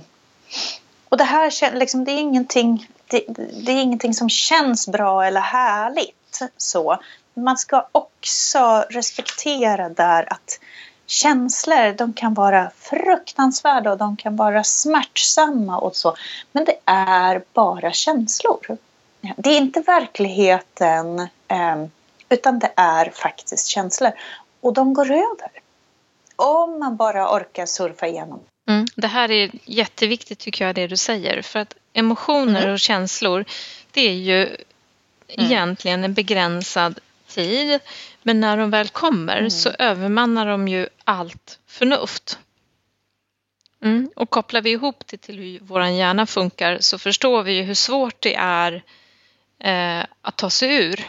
[1.10, 3.24] och det här liksom, det är, ingenting, det,
[3.65, 6.41] det, är ingenting som känns bra eller härligt.
[6.58, 7.00] Så.
[7.34, 10.60] Man ska också respektera där att
[11.06, 16.15] känslor de kan vara fruktansvärda och de kan vara smärtsamma och så.
[16.52, 18.78] Men det är bara känslor.
[19.38, 21.89] Det är inte verkligheten um,
[22.30, 24.12] utan det är faktiskt känslor.
[24.62, 25.52] Och de går över.
[26.36, 28.40] Om man bara orkar surfa igenom.
[28.70, 31.42] Mm, det här är jätteviktigt tycker jag det du säger.
[31.42, 32.74] För att emotioner mm.
[32.74, 33.46] och känslor
[33.92, 34.58] det är ju mm.
[35.28, 37.80] egentligen en begränsad tid.
[38.24, 39.50] Men när de väl kommer mm.
[39.50, 42.40] så övermannar de ju allt förnuft.
[43.84, 44.10] Mm.
[44.16, 47.74] Och kopplar vi ihop det till hur vår hjärna funkar så förstår vi ju hur
[47.74, 48.84] svårt det är
[49.60, 51.06] eh, att ta sig ur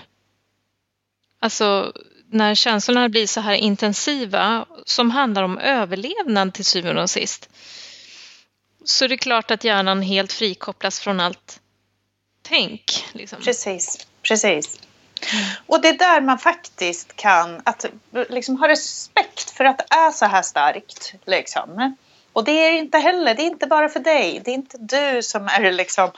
[1.40, 1.92] alltså
[2.30, 7.48] när känslorna blir så här intensiva som handlar om överlevnad till syvende och sist.
[8.84, 11.60] Så det är klart att hjärnan helt frikopplas från allt
[12.42, 13.04] tänk.
[13.12, 13.40] Liksom.
[13.42, 14.80] Precis, precis.
[15.66, 17.84] Och det är där man faktiskt kan att,
[18.28, 21.14] liksom, ha respekt för att det är så här starkt.
[21.26, 21.96] Liksom.
[22.32, 24.42] Och det är inte heller, det är inte bara för dig.
[24.44, 26.10] Det är inte du som är liksom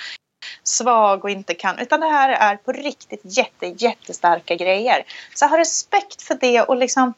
[0.71, 1.79] svag och inte kan.
[1.79, 5.05] Utan det här är på riktigt jätte, jättestarka grejer.
[5.35, 7.15] Så ha respekt för det och liksom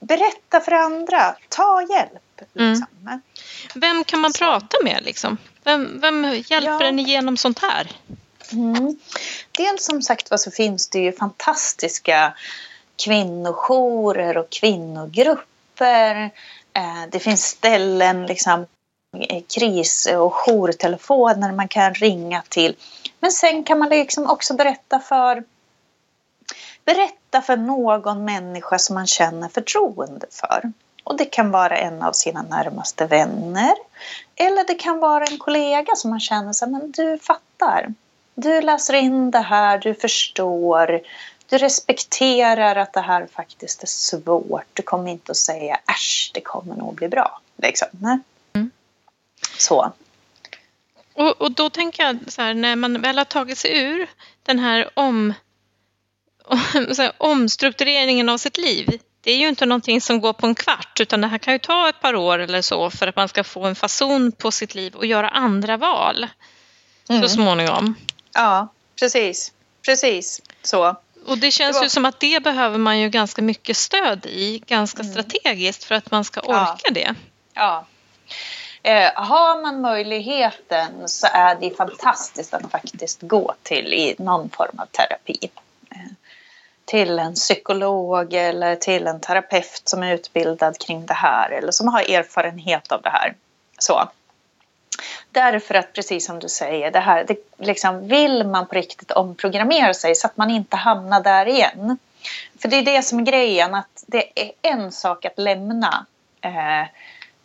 [0.00, 1.36] berätta för andra.
[1.48, 2.22] Ta hjälp.
[2.52, 2.86] Liksom.
[3.06, 3.20] Mm.
[3.74, 4.38] Vem kan man så.
[4.38, 5.38] prata med liksom?
[5.64, 6.84] Vem, vem hjälper ja.
[6.84, 7.90] en igenom sånt här?
[8.52, 8.98] Mm.
[9.52, 12.34] Dels som sagt så finns det ju fantastiska
[13.04, 16.30] kvinnojourer och kvinnogrupper.
[16.74, 18.66] Eh, det finns ställen, liksom,
[19.18, 22.76] Eh, kris och jourtelefoner man kan ringa till.
[23.20, 25.44] Men sen kan man liksom också berätta för
[26.84, 30.72] berätta för någon människa som man känner förtroende för.
[31.04, 33.74] Och det kan vara en av sina närmaste vänner.
[34.36, 37.94] Eller det kan vara en kollega som man känner så men du fattar.
[38.34, 41.00] Du läser in det här, du förstår.
[41.46, 44.66] Du respekterar att det här faktiskt är svårt.
[44.72, 47.40] Du kommer inte att säga äsch, det kommer nog bli bra.
[47.56, 47.88] Liksom.
[49.58, 49.92] Så.
[51.14, 54.06] Och, och, då tänker jag så här, när man väl har tagit sig ur
[54.42, 55.34] den här, om,
[56.98, 59.00] här omstruktureringen av sitt liv.
[59.20, 61.58] Det är ju inte någonting som går på en kvart utan det här kan ju
[61.58, 64.74] ta ett par år eller så för att man ska få en fason på sitt
[64.74, 66.26] liv och göra andra val
[67.08, 67.22] mm.
[67.22, 67.94] så småningom.
[68.32, 68.68] Ja,
[69.00, 69.52] precis.
[69.86, 70.96] Precis så.
[71.26, 71.84] Och det känns det var...
[71.84, 75.12] ju som att det behöver man ju ganska mycket stöd i, ganska mm.
[75.12, 76.90] strategiskt för att man ska orka ja.
[76.90, 77.14] det.
[77.54, 77.86] Ja.
[78.82, 84.78] Eh, har man möjligheten så är det fantastiskt att faktiskt gå till i någon form
[84.78, 85.50] av terapi.
[85.90, 86.12] Eh,
[86.84, 91.88] till en psykolog eller till en terapeut som är utbildad kring det här eller som
[91.88, 93.34] har erfarenhet av det här.
[93.78, 94.08] Så.
[95.30, 99.94] Därför att precis som du säger, det här, det, liksom, vill man på riktigt omprogrammera
[99.94, 101.98] sig så att man inte hamnar där igen.
[102.58, 106.06] För det är det som är grejen, att det är en sak att lämna.
[106.40, 106.86] Eh,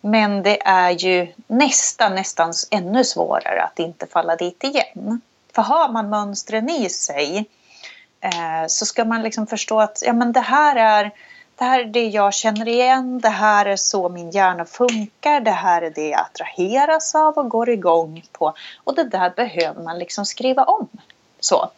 [0.08, 5.22] men det är ju nästan, nästan ännu svårare att inte falla dit igen.
[5.56, 7.46] För har man mönstren i sig
[8.22, 11.12] eh, så ska man liksom förstå att ja, men det här är
[11.56, 15.52] det här är det jag känner igen, det här är så min hjärna funkar, det
[15.52, 18.54] här är det jag attraheras av och går igång på.
[18.84, 20.88] Och det där behöver man liksom skriva om.
[21.39, 21.70] Så.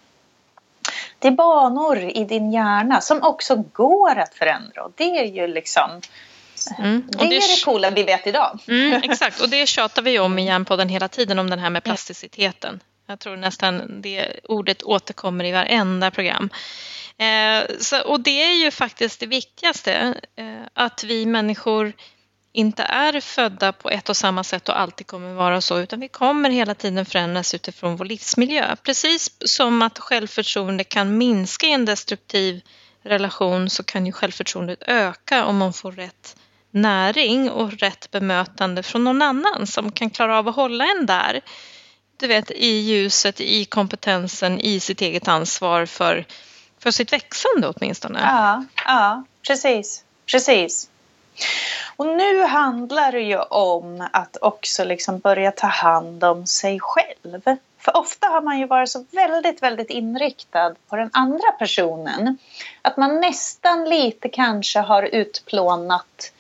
[1.19, 5.47] Det är banor i din hjärna som också går att förändra och det är ju
[5.47, 6.01] liksom
[6.77, 7.03] Mm.
[7.07, 8.59] Det, är det coola vi vet idag.
[8.67, 11.83] Mm, exakt, och det tjatar vi om i Hjärnpodden hela tiden om den här med
[11.83, 12.79] plasticiteten.
[13.07, 16.49] Jag tror nästan det ordet återkommer i varenda program.
[17.17, 21.93] Eh, så, och det är ju faktiskt det viktigaste, eh, att vi människor
[22.51, 26.07] inte är födda på ett och samma sätt och alltid kommer vara så, utan vi
[26.07, 28.75] kommer hela tiden förändras utifrån vår livsmiljö.
[28.83, 32.61] Precis som att självförtroende kan minska i en destruktiv
[33.03, 36.35] relation så kan ju självförtroendet öka om man får rätt
[36.71, 41.41] näring och rätt bemötande från någon annan som kan klara av att hålla en där.
[42.17, 46.25] Du vet, i ljuset, i kompetensen, i sitt eget ansvar för
[46.79, 48.19] för sitt växande åtminstone.
[48.21, 50.03] Ja, ja precis.
[50.32, 50.89] precis.
[51.95, 57.41] Och nu handlar det ju om att också liksom börja ta hand om sig själv.
[57.79, 62.38] För ofta har man ju varit så väldigt, väldigt inriktad på den andra personen.
[62.82, 66.32] Att man nästan lite kanske har utplånat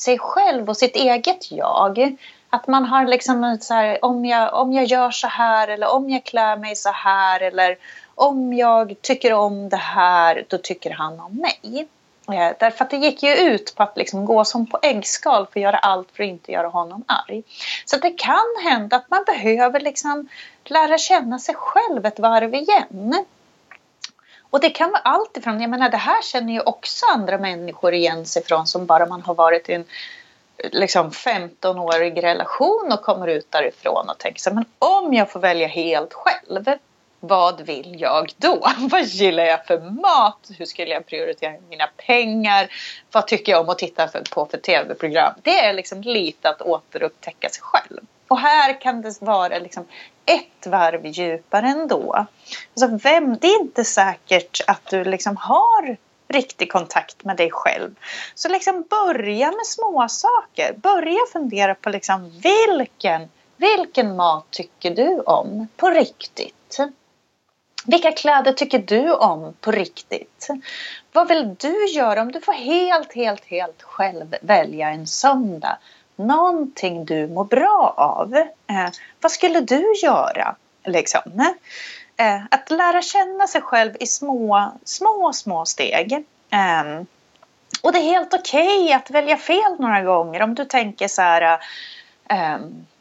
[0.00, 2.16] sig själv och sitt eget jag.
[2.50, 6.10] Att man har liksom så här, om jag, om jag gör så här eller om
[6.10, 7.78] jag klär mig så här eller
[8.14, 11.88] om jag tycker om det här, då tycker han om mig.
[12.28, 15.60] Eh, därför att det gick ju ut på att liksom gå som på äggskal för
[15.60, 17.42] att göra allt för att inte göra honom arg.
[17.84, 20.28] Så det kan hända att man behöver liksom
[20.64, 23.24] lära känna sig själv ett varv igen.
[24.50, 27.94] Och det kan vara allt ifrån, jag menar det här känner ju också andra människor
[27.94, 29.84] igen sig från som bara man har varit i en
[30.72, 35.68] liksom 15-årig relation och kommer ut därifrån och tänker så men om jag får välja
[35.68, 36.64] helt själv
[37.20, 38.66] vad vill jag då?
[38.78, 40.50] Vad gillar jag för mat?
[40.58, 42.72] Hur skulle jag prioritera mina pengar?
[43.12, 45.34] Vad tycker jag om att titta på för tv-program?
[45.42, 48.00] Det är liksom lite att återupptäcka sig själv.
[48.30, 49.86] Och här kan det vara liksom
[50.24, 52.26] ett varv djupare ändå.
[52.74, 55.96] Alltså vem, det är inte säkert att du liksom har
[56.28, 57.94] riktig kontakt med dig själv.
[58.34, 60.72] Så liksom börja med små saker.
[60.72, 66.78] Börja fundera på liksom vilken, vilken mat tycker du om på riktigt?
[67.86, 70.48] Vilka kläder tycker du om på riktigt?
[71.12, 75.78] Vad vill du göra om du får helt, helt, helt själv välja en söndag?
[76.26, 78.34] Någonting du mår bra av.
[78.36, 78.88] Eh,
[79.20, 80.56] vad skulle du göra?
[80.84, 81.52] Liksom.
[82.16, 86.12] Eh, att lära känna sig själv i små, små, små steg.
[86.50, 87.02] Eh,
[87.82, 91.22] och det är helt okej okay att välja fel några gånger om du tänker så
[91.22, 91.60] här
[92.28, 92.58] eh,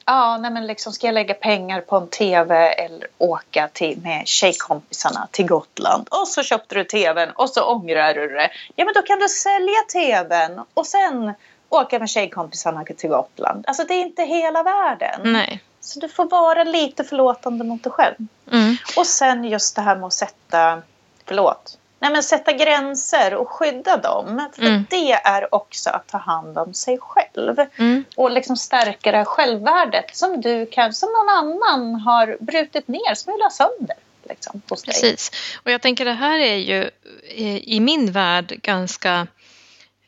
[0.10, 4.28] ja, nej men liksom ska jag lägga pengar på en tv eller åka till, med
[4.28, 8.52] tjejkompisarna till Gotland och så köpte du tvn och så ångrar du det.
[8.76, 11.34] Ja, men då kan du sälja tvn och sen
[11.70, 13.66] åka med tjejkompisarna till Gotland.
[13.68, 15.22] Alltså det är inte hela världen.
[15.24, 15.64] Nej.
[15.82, 18.16] Så du får vara lite förlåtande mot dig själv.
[18.52, 18.76] Mm.
[18.98, 20.82] Och sen just det här med att sätta,
[21.26, 24.50] förlåt, Nej, men sätta gränser och skydda dem.
[24.56, 24.86] För Mm.
[24.90, 27.56] det är också att ta hand om sig själv.
[27.76, 28.04] Mm.
[28.16, 33.42] Och liksom stärka det här självvärdet som du kan, som någon annan har brutit ner,
[33.44, 33.96] ha sönder.
[34.24, 34.94] Liksom, hos dig.
[34.94, 35.32] Precis.
[35.64, 36.90] Och jag tänker det här är ju
[37.36, 39.28] eh, i min värld ganska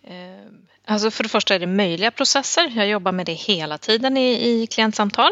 [0.03, 0.51] eh,
[0.87, 2.71] Alltså för det första är det möjliga processer.
[2.75, 5.31] Jag jobbar med det hela tiden i, i klientsamtal.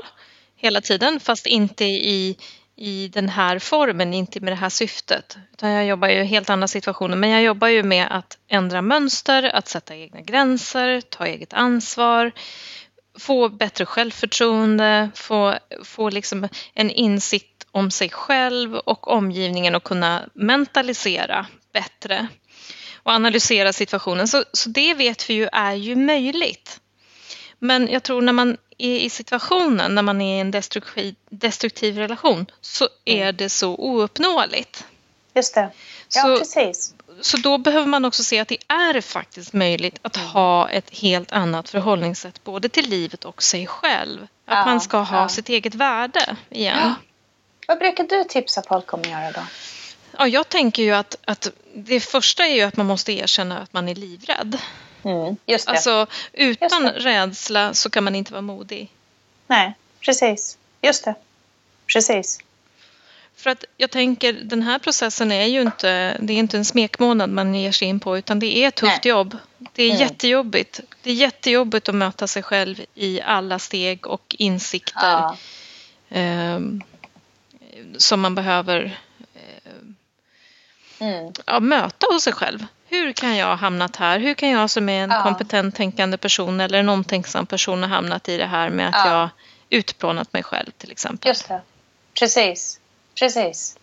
[0.56, 2.38] Hela tiden, fast inte i,
[2.76, 5.38] i den här formen, inte med det här syftet.
[5.54, 7.18] Utan jag jobbar ju i helt andra situationer.
[7.18, 12.32] Men jag jobbar ju med att ändra mönster, att sätta egna gränser, ta eget ansvar,
[13.20, 20.30] få bättre självförtroende, få, få liksom en insikt om sig själv och omgivningen och kunna
[20.34, 22.28] mentalisera bättre
[23.04, 24.28] och analysera situationen.
[24.28, 26.80] Så, så det vet vi ju är ju möjligt.
[27.60, 31.98] Men jag tror när man är i situationen, när man är i en destruktiv, destruktiv
[31.98, 34.86] relation, så är det så ouppnåeligt.
[35.36, 35.70] Just det.
[36.16, 36.94] Ja, Så- precis.
[37.22, 41.32] Så då behöver man också se att det är faktiskt möjligt att ha ett helt
[41.32, 44.22] annat förhållningssätt både till livet och sig själv.
[44.24, 45.30] Att Ja, man ska ha ja.
[45.30, 46.94] sitt eget värde igen.
[47.68, 49.42] Vad brukar du tipsa folk om att göra då?
[50.20, 53.74] Ja, jag tänker ju att, att det första är ju att man måste erkänna att
[53.74, 54.58] man är livrädd.
[55.04, 55.72] Mm, just det.
[55.72, 58.90] Alltså utan Just rädsla så kan man inte vara modig.
[59.48, 60.58] Nej, precis.
[60.82, 61.16] Just det.
[61.94, 62.40] Precis.
[63.36, 67.30] För att jag tänker den här processen är ju inte, det är inte en smekmånad
[67.30, 69.10] man ger sig in på utan det är ett tufft Nej.
[69.10, 69.38] jobb.
[69.74, 70.02] Det är Mm.
[70.02, 70.80] jättejobbigt.
[71.04, 75.38] Det är jättejobbigt att möta sig själv i alla steg och insikter Ja.
[76.10, 76.82] ehm,
[77.98, 79.00] som man behöver
[81.00, 81.34] Mm.
[81.46, 82.66] ja, möta hos sig själv.
[82.88, 84.20] Hur kan jag ha hamnat här?
[84.20, 85.24] Hur kan jag som är en Ja.
[85.24, 89.12] kompetent tänkande person eller en omtänksam person ha hamnat i det här med att Ja.
[89.20, 89.30] jag
[89.80, 91.28] utplånat mig själv till exempel?
[91.30, 91.62] Just det.
[92.20, 92.80] Precis.
[93.20, 93.76] Precis.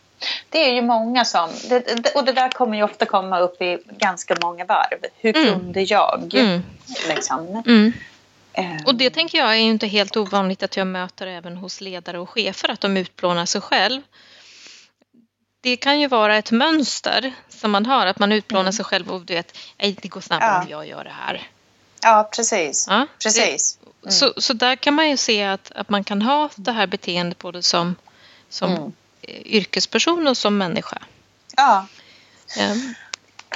[0.51, 1.51] Det är ju många som...
[1.69, 4.99] Det, och det där kommer ju ofta komma upp i ganska många varv.
[5.19, 5.53] Hur Mm.
[5.53, 6.35] kunde jag?
[6.35, 6.63] Mm,
[7.09, 7.63] Liksom.
[7.67, 7.93] mm.
[8.53, 11.81] Eh, Och det tänker jag är ju inte helt ovanligt att jag möter även hos
[11.81, 14.03] ledare och chefer, att de utplånar sig själv.
[15.67, 18.73] Det kan ju vara ett mönster som man har, att man utplånar Mm.
[18.73, 20.63] sig själv och du vet, "Nej, det går snabbare Ja.
[20.63, 21.51] om jag gör det här.
[22.03, 22.87] Ja, precis.
[22.91, 23.79] Ja, Precis.
[24.03, 26.87] Det, så, så där kan man ju se att, att man kan ha det här
[26.87, 27.97] beteendet både som,
[28.49, 28.93] som Mm.
[29.23, 30.99] eh, yrkesperson och som människa.
[31.57, 31.87] Ja.
[32.59, 32.95] Ehm,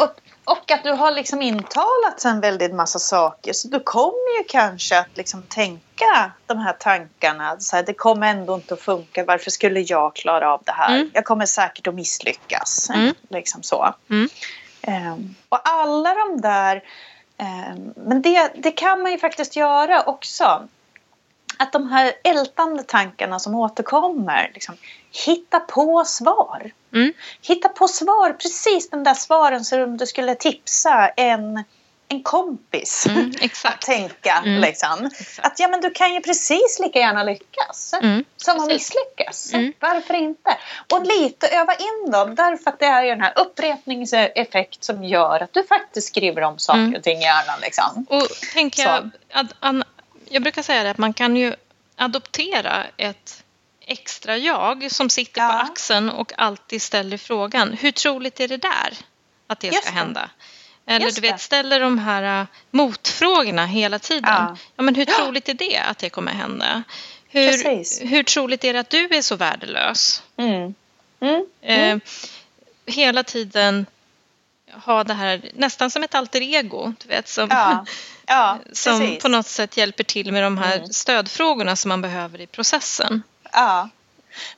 [0.00, 0.14] Och,
[0.50, 3.52] och att du har liksom intalat en väldigt massa saker.
[3.52, 7.60] Så du kommer ju kanske att liksom tänka de här tankarna.
[7.60, 9.24] Så här, det kommer ändå inte att funka.
[9.24, 10.94] Varför skulle jag klara av det här?
[10.94, 11.10] Mm.
[11.14, 12.90] Jag kommer säkert att misslyckas.
[12.90, 13.14] Mm.
[13.28, 13.94] Liksom så.
[14.10, 14.28] Mm.
[14.82, 16.82] Ehm, och alla de där...
[17.36, 20.68] ehm, men det, det kan man ju faktiskt göra också.
[21.60, 24.50] Att de här ältande tankarna som återkommer.
[24.54, 24.76] Liksom,
[25.26, 26.70] hitta på svar.
[26.94, 27.12] Mm.
[27.42, 31.64] Hitta på svar, precis den där svaren som du skulle tipsa en,
[32.08, 33.32] en kompis mm,
[33.64, 34.42] att tänka.
[34.46, 34.60] Mm.
[34.60, 35.06] Liksom.
[35.20, 35.46] exakt.
[35.46, 39.52] Att ja, men du kan ju precis lika gärna lyckas Mm, som att misslyckas.
[39.52, 39.72] Mm.
[39.80, 40.56] Varför inte?
[40.92, 45.40] Och lite öva in dem därför att det är ju den här upprepningseffekt som gör
[45.42, 46.94] att du faktiskt skriver om saker Mm.
[46.94, 47.60] och ting i hjärnan.
[47.62, 48.06] Liksom.
[48.08, 49.84] Och tänker jag, ad, an,
[50.30, 51.54] jag brukar säga det att man kan ju
[51.96, 53.44] adoptera ett
[53.80, 55.62] extra jag som sitter på Ja.
[55.62, 58.92] axeln och alltid ställer frågan hur troligt är det där
[59.46, 59.98] att det Just ska det.
[59.98, 60.30] hända?
[60.86, 64.30] Eller Just du vet, ställer de här uh, motfrågorna hela tiden.
[64.34, 64.56] Ja.
[64.76, 64.82] Ja.
[64.82, 66.82] men hur troligt är det att det kommer hända?
[67.28, 68.00] Hur, Precis.
[68.02, 70.22] hur troligt är det att du är så värdelös?
[70.36, 70.74] Mm.
[71.20, 71.46] Mm.
[71.62, 71.98] Eh,
[72.86, 73.86] hela tiden
[74.84, 76.92] ha det här nästan som ett alter ego.
[77.02, 77.84] Du vet, som, Ja,
[78.26, 80.88] ja som på något sätt hjälper till med de här Mm.
[80.88, 83.22] stödfrågorna som man behöver i processen.
[83.52, 83.88] Ja.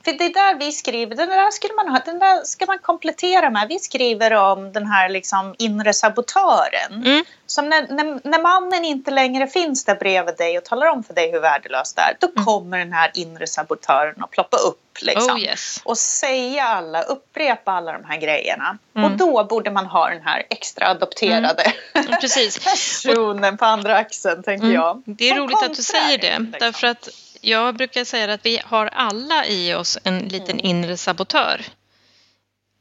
[0.05, 2.79] För det är där vi skriver, den där, skulle man ha, den där ska man
[2.79, 3.67] komplettera med.
[3.69, 7.03] Vi skriver om den här liksom inre sabotören.
[7.05, 7.25] Mm.
[7.45, 11.13] Som när, när, när, mannen inte längre finns där bredvid dig och talar om för
[11.13, 12.17] dig hur värdelöst det är.
[12.19, 12.45] Då mm.
[12.45, 14.79] kommer den här inre sabotören att ploppa upp.
[15.01, 15.81] Liksom, oh, yes.
[15.83, 18.77] Och säga alla, upprepa alla de här grejerna.
[18.95, 19.11] Mm.
[19.11, 22.07] Och då borde man ha den här extra adopterade mm.
[22.63, 24.75] Personen på andra axeln, tänker mm.
[24.75, 25.03] jag.
[25.05, 26.39] Det är roligt att du säger det.
[26.39, 26.55] Liksom.
[26.59, 27.09] Därför att
[27.45, 30.65] jag brukar säga att vi har alla i oss en liten mm.
[30.65, 31.65] inre sabotör.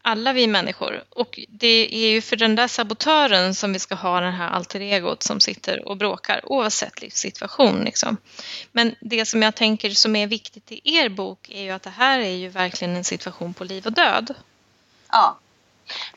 [0.02, 1.04] Alla vi människor.
[1.08, 4.80] Och det är ju för den där sabotören som vi ska ha den här alter
[4.80, 7.84] egot som sitter och bråkar oavsett livssituation.
[7.84, 8.16] Liksom.
[8.72, 11.90] Men det som jag tänker som är viktigt i er bok är ju att det
[11.90, 14.34] här är ju verkligen en situation på liv och död.
[15.08, 15.38] Ja,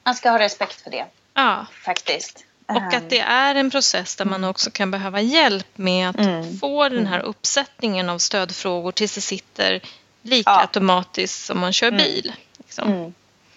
[0.03, 1.05] man ska ha respekt för det.
[1.33, 1.65] Ja.
[1.85, 2.44] Faktiskt.
[2.65, 6.57] Och att det är en process där man också kan behöva hjälp med att mm.
[6.57, 7.29] få den här mm.
[7.29, 9.81] uppsättningen av stödfrågor tills det sitter
[10.21, 10.61] lika ja.
[10.61, 11.97] automatiskt som man kör mm.
[11.97, 12.33] bil.
[12.57, 12.91] Liksom.
[12.91, 13.13] Mm.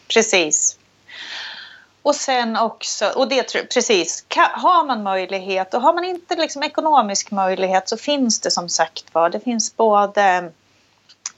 [0.09, 0.79] Precis.
[2.03, 7.31] Och sen också, och det precis, har man möjlighet och har man inte liksom ekonomisk
[7.31, 10.53] möjlighet så finns det som sagt var, det finns både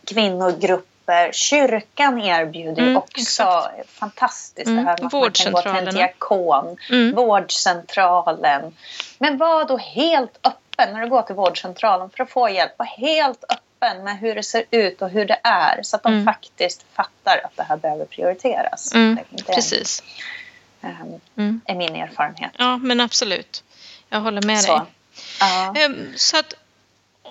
[0.05, 1.33] kvinnogrupp grupper.
[1.33, 3.91] Kyrkan erbjuder mm, också exakt.
[3.91, 6.77] fantastiskt mm, det här med att man kan gå till en diakon.
[6.91, 7.15] Mm.
[7.15, 8.77] Vårdcentralen.
[9.19, 12.73] Men var då helt öppen när du går till vårdcentralen för att få hjälp.
[12.77, 16.13] Var helt öppen med hur det ser ut och hur det är så att de
[16.13, 16.25] mm.
[16.25, 18.95] faktiskt fattar att det här behöver prioriteras.
[18.95, 20.03] Mm, det, precis.
[21.37, 22.53] Um, är min erfarenhet.
[22.59, 23.65] Ja, men absolut.
[24.09, 24.73] Jag håller med så.
[24.73, 24.87] dig.
[25.43, 25.91] Uh.
[25.91, 26.55] Um, så att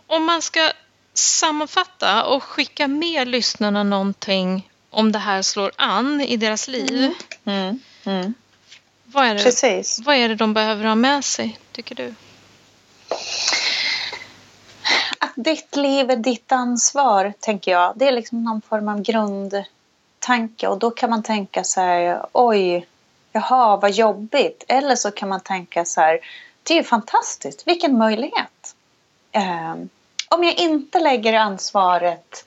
[0.08, 0.72] om man ska
[1.20, 6.92] sammanfatta och skicka med lyssnarna någonting om det här slår an i deras liv.
[6.94, 7.14] Mm.
[7.46, 7.80] Mm.
[8.06, 8.34] Mm.
[9.06, 10.00] Vad, är det, Precis.
[10.00, 12.14] vad är det de behöver ha med sig, tycker du?
[15.20, 17.94] Att ditt liv är ditt ansvar, tänker jag.
[17.96, 22.88] Det är liksom någon form av grundtanke och då kan man tänka så här, oj,
[23.32, 24.64] jaha, vad jobbigt.
[24.68, 26.20] Eller så kan man tänka så här,
[26.64, 28.76] det är ju fantastiskt, vilken möjlighet.
[29.36, 29.90] Um,
[30.30, 32.46] om jag inte lägger ansvaret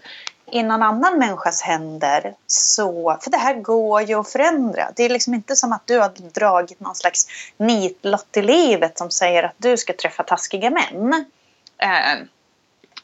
[0.52, 4.90] i någon annan människas händer så, för det här går ju att förändra.
[4.96, 7.26] Det är liksom inte som att du har dragit någon slags
[7.56, 11.24] nitlott i livet som säger att du ska träffa taskiga män.
[11.78, 12.24] Eh,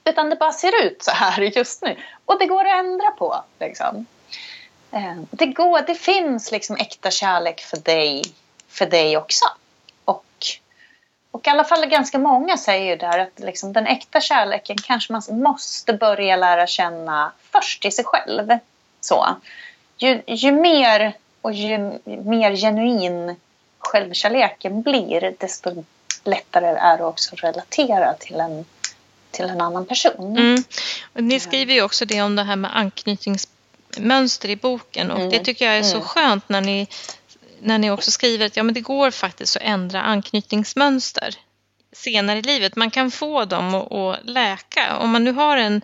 [0.04, 1.96] utan det bara ser ut så här just nu.
[2.24, 3.44] Och det går att ändra på.
[3.60, 4.06] Liksom.
[4.92, 8.22] Eh, det, går, det finns liksom äkta kärlek för dig,
[8.68, 9.44] för dig också.
[11.30, 15.12] Och i alla fall ganska många säger ju där att liksom den äkta kärleken kanske
[15.12, 18.58] man måste börja lära känna först i sig själv.
[19.00, 19.36] Så.
[19.96, 23.36] Ju, ju mer och ju mer genuin
[23.78, 25.84] självkärleken blir desto
[26.24, 28.64] lättare är det också att relatera till en,
[29.30, 30.36] till en annan person.
[30.38, 30.64] Mm.
[31.14, 35.30] Ni skriver ju också det om det här med anknytningsmönster i boken och mm.
[35.30, 36.08] det tycker jag är så mm.
[36.08, 36.86] skönt när ni
[37.60, 41.36] när ni också skriver att ja, men det går faktiskt att ändra anknytningsmönster
[41.92, 42.76] senare i livet.
[42.76, 44.96] Man kan få dem att läka.
[44.96, 45.82] Om man nu har en,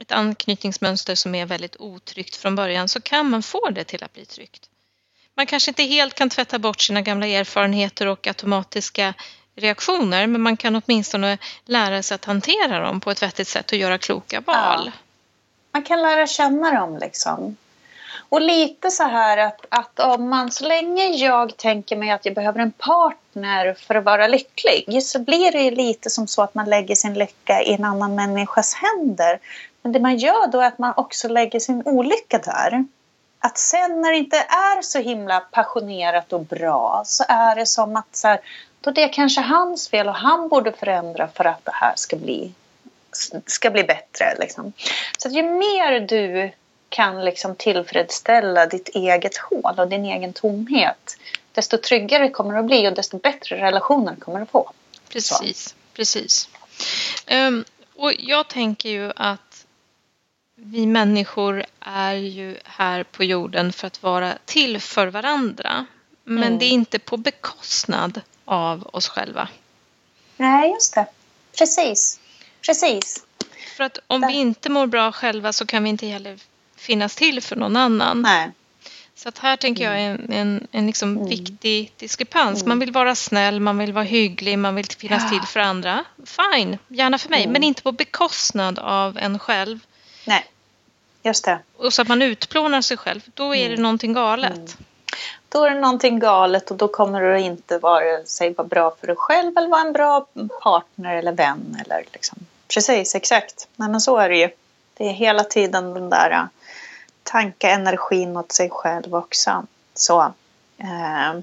[0.00, 4.12] ett anknytningsmönster som är väldigt otryggt från början så kan man få det till att
[4.12, 4.70] bli tryggt.
[5.34, 9.14] Man kanske inte helt kan tvätta bort sina gamla erfarenheter och automatiska
[9.56, 13.78] reaktioner men man kan åtminstone lära sig att hantera dem på ett vettigt sätt och
[13.78, 14.82] göra kloka val.
[14.86, 14.92] Ja.
[15.72, 17.56] Man kan lära känna dem liksom.
[18.28, 22.34] Och lite så här att, att om man, så länge jag tänker mig att jag
[22.34, 26.54] behöver en partner för att vara lycklig så blir det ju lite som så att
[26.54, 29.38] man lägger sin lycka i en annan människas händer.
[29.82, 32.84] Men det man gör då är att man också lägger sin olycka där.
[33.38, 37.96] Att sen när det inte är så himla passionerat och bra så är det som
[37.96, 38.40] att så här,
[38.80, 42.16] då det är kanske hans fel och han borde förändra för att det här ska
[42.16, 42.52] bli,
[43.46, 44.36] ska bli bättre.
[44.38, 44.72] Liksom.
[45.18, 46.52] Så att ju mer du
[46.88, 51.16] kan liksom tillfredsställa ditt eget hål och din egen tomhet
[51.56, 54.72] desto tryggare kommer det att bli och desto bättre relationer kommer du att få.
[55.08, 55.74] Precis, Så.
[55.92, 56.48] precis.
[57.30, 57.64] Um,
[57.94, 59.66] och jag tänker ju att
[60.54, 65.86] vi människor är ju här på jorden för att vara till för varandra.
[66.24, 66.58] Men mm.
[66.58, 69.48] det är inte på bekostnad av oss själva.
[70.36, 71.06] Nej, just det.
[71.58, 72.20] Precis.
[72.66, 73.24] Precis.
[73.76, 76.38] För att om vi inte mår bra själva så kan vi inte heller
[76.76, 78.22] finnas till för någon annan.
[78.22, 78.50] Nej.
[79.14, 81.28] Så att här tänker jag är en, en, en liksom mm.
[81.28, 82.64] viktig diskrepans.
[82.64, 85.28] Man vill vara snäll, man vill vara hygglig, man vill finnas ja.
[85.28, 86.04] till för andra.
[86.24, 87.52] Fine, gärna för mig, mm.
[87.52, 89.78] men inte på bekostnad av en själv.
[90.24, 90.46] Nej,
[91.22, 91.58] just det.
[91.76, 93.76] Och så att man utplånar sig själv, då är mm.
[93.76, 94.56] det någonting galet.
[94.56, 94.68] Mm.
[95.48, 99.06] Då är det någonting galet och då kommer det inte vara sig vara bra för
[99.06, 100.26] dig själv eller vara en bra
[100.62, 101.76] partner eller vän.
[101.84, 102.38] Eller liksom.
[102.68, 103.68] Precis, exakt.
[103.76, 104.48] Nej, men så är det ju.
[104.94, 106.48] Det är hela tiden den där
[107.26, 109.66] tanka energin åt sig själv också.
[109.94, 110.20] Så,
[110.82, 111.40] uh,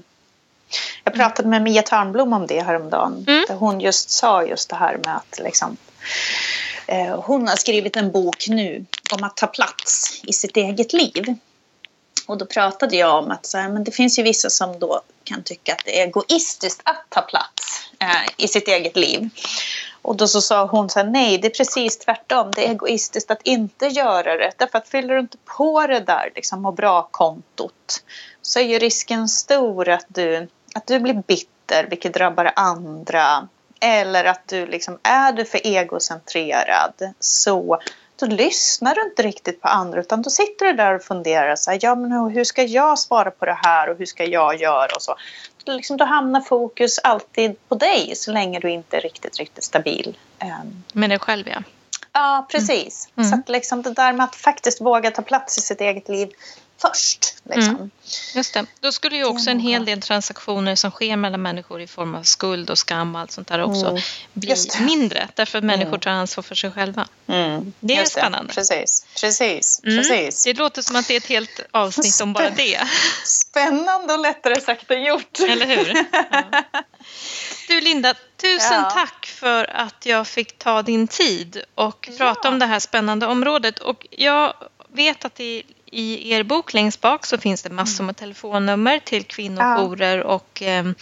[1.04, 3.24] jag pratade med Mia Törnblom om det häromdagen.
[3.28, 3.44] Mm.
[3.48, 5.76] Där hon just sa just det här med att liksom,
[6.92, 11.36] uh, hon har skrivit en bok nu om att ta plats i sitt eget liv.
[12.26, 15.00] Och då pratade jag om att så här, men det finns ju vissa som då
[15.24, 19.30] kan tycka att det är egoistiskt att ta plats eh, i sitt eget liv.
[20.04, 22.50] Och då så sa hon så här, nej det är precis tvärtom.
[22.50, 24.52] Det är egoistiskt att inte göra det.
[24.56, 28.04] Därför att fyller du inte på det där liksom, må bra-kontot
[28.42, 33.48] så är ju risken stor att du, att du blir bitter vilket drabbar andra.
[33.80, 37.80] Eller att du liksom, är du för egocentrerad så
[38.16, 41.70] då lyssnar du inte riktigt på andra utan då sitter du där och funderar så
[41.70, 44.94] här, ja men hur ska jag svara på det här och hur ska jag göra
[44.96, 45.14] och så.
[45.66, 50.16] Liksom, då hamnar fokus alltid på dig så länge du inte är riktigt, riktigt stabil.
[50.38, 50.84] Ehm.
[50.92, 51.62] Med dig själv ja.
[52.12, 53.08] Ja, precis.
[53.16, 53.30] Mm.
[53.30, 56.32] Så att liksom det där med att faktiskt våga ta plats i sitt eget liv
[56.88, 57.34] först.
[57.44, 57.76] Liksom.
[57.76, 57.90] Mm.
[58.34, 58.66] Just det.
[58.80, 62.22] Då skulle ju också en hel del transaktioner som sker mellan människor i form av
[62.22, 64.02] skuld och skam och allt sånt där också mm.
[64.32, 65.28] bli mindre.
[65.34, 66.00] Därför att människor mm.
[66.00, 67.08] tar ansvar för sig själva.
[67.26, 67.72] Mm.
[67.80, 68.48] Det är Just spännande.
[68.48, 68.54] Det.
[68.54, 69.98] Precis, precis, mm.
[69.98, 70.44] precis.
[70.44, 72.80] Det låter som att det är ett helt avsnitt om bara det.
[73.24, 75.40] Spännande och lättare sagt än gjort.
[75.40, 76.06] Eller hur?
[76.30, 76.82] Ja.
[77.68, 78.90] Du Linda, tusen ja.
[78.90, 82.48] tack för att jag fick ta din tid och prata ja.
[82.48, 83.78] om det här spännande området.
[83.78, 84.54] Och jag
[84.88, 85.62] vet att det
[85.94, 88.06] i er bok längst bak så finns det massor mm.
[88.06, 90.94] med telefonnummer till kvinnojourer och ehm,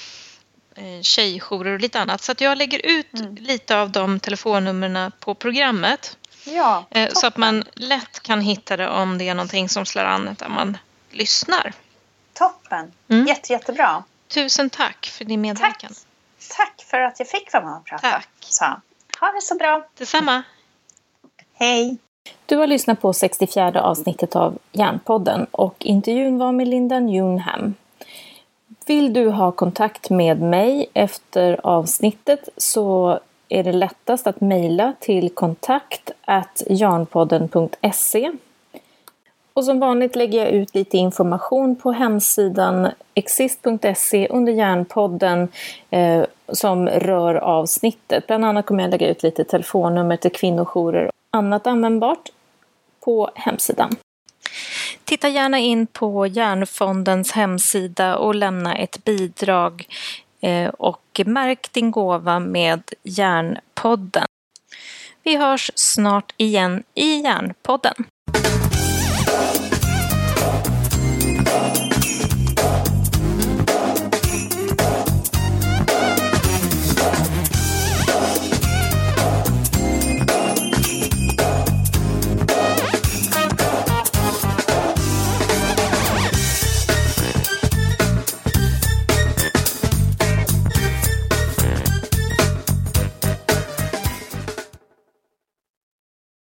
[0.74, 2.22] eh, tjejjourer och lite annat.
[2.22, 3.34] Så att jag lägger ut mm.
[3.34, 6.16] lite av de telefonnumren på programmet.
[6.44, 10.04] Ja, eh, så att man lätt kan hitta det om det är någonting som slår
[10.04, 10.78] an där man
[11.10, 11.72] lyssnar.
[12.32, 12.92] Toppen!
[13.08, 13.26] Mm.
[13.26, 14.04] Jätte, jättebra.
[14.28, 15.94] Tusen tack för din medverkan.
[16.48, 18.10] Tack, tack för att jag fick vara med och prata.
[18.10, 18.28] Tack.
[18.40, 18.64] Så,
[19.20, 19.86] ha det så bra.
[19.98, 20.42] Detsamma.
[21.54, 21.98] Hej.
[22.52, 27.74] Du har lyssnat på 64 avsnittet av Järnpodden och intervjun var med Linda Newnham.
[28.86, 35.30] Vill du ha kontakt med mig efter avsnittet så är det lättast att mejla till
[35.30, 36.10] kontakt
[36.68, 38.32] jarnpodden.se.
[39.52, 45.48] Och som vanligt lägger jag ut lite information på hemsidan exist.se under Järnpodden
[45.90, 48.26] eh, som rör avsnittet.
[48.26, 52.30] Bland annat kommer jag lägga ut lite telefonnummer till kvinnojourer och annat användbart
[53.04, 53.96] på hemsidan.
[55.04, 59.86] Titta gärna in på Hjärnfondens hemsida och lämna ett bidrag
[60.40, 64.26] eh, och märk din gåva med Hjärnpodden.
[65.22, 67.94] Vi hörs snart igen i Hjärnpodden.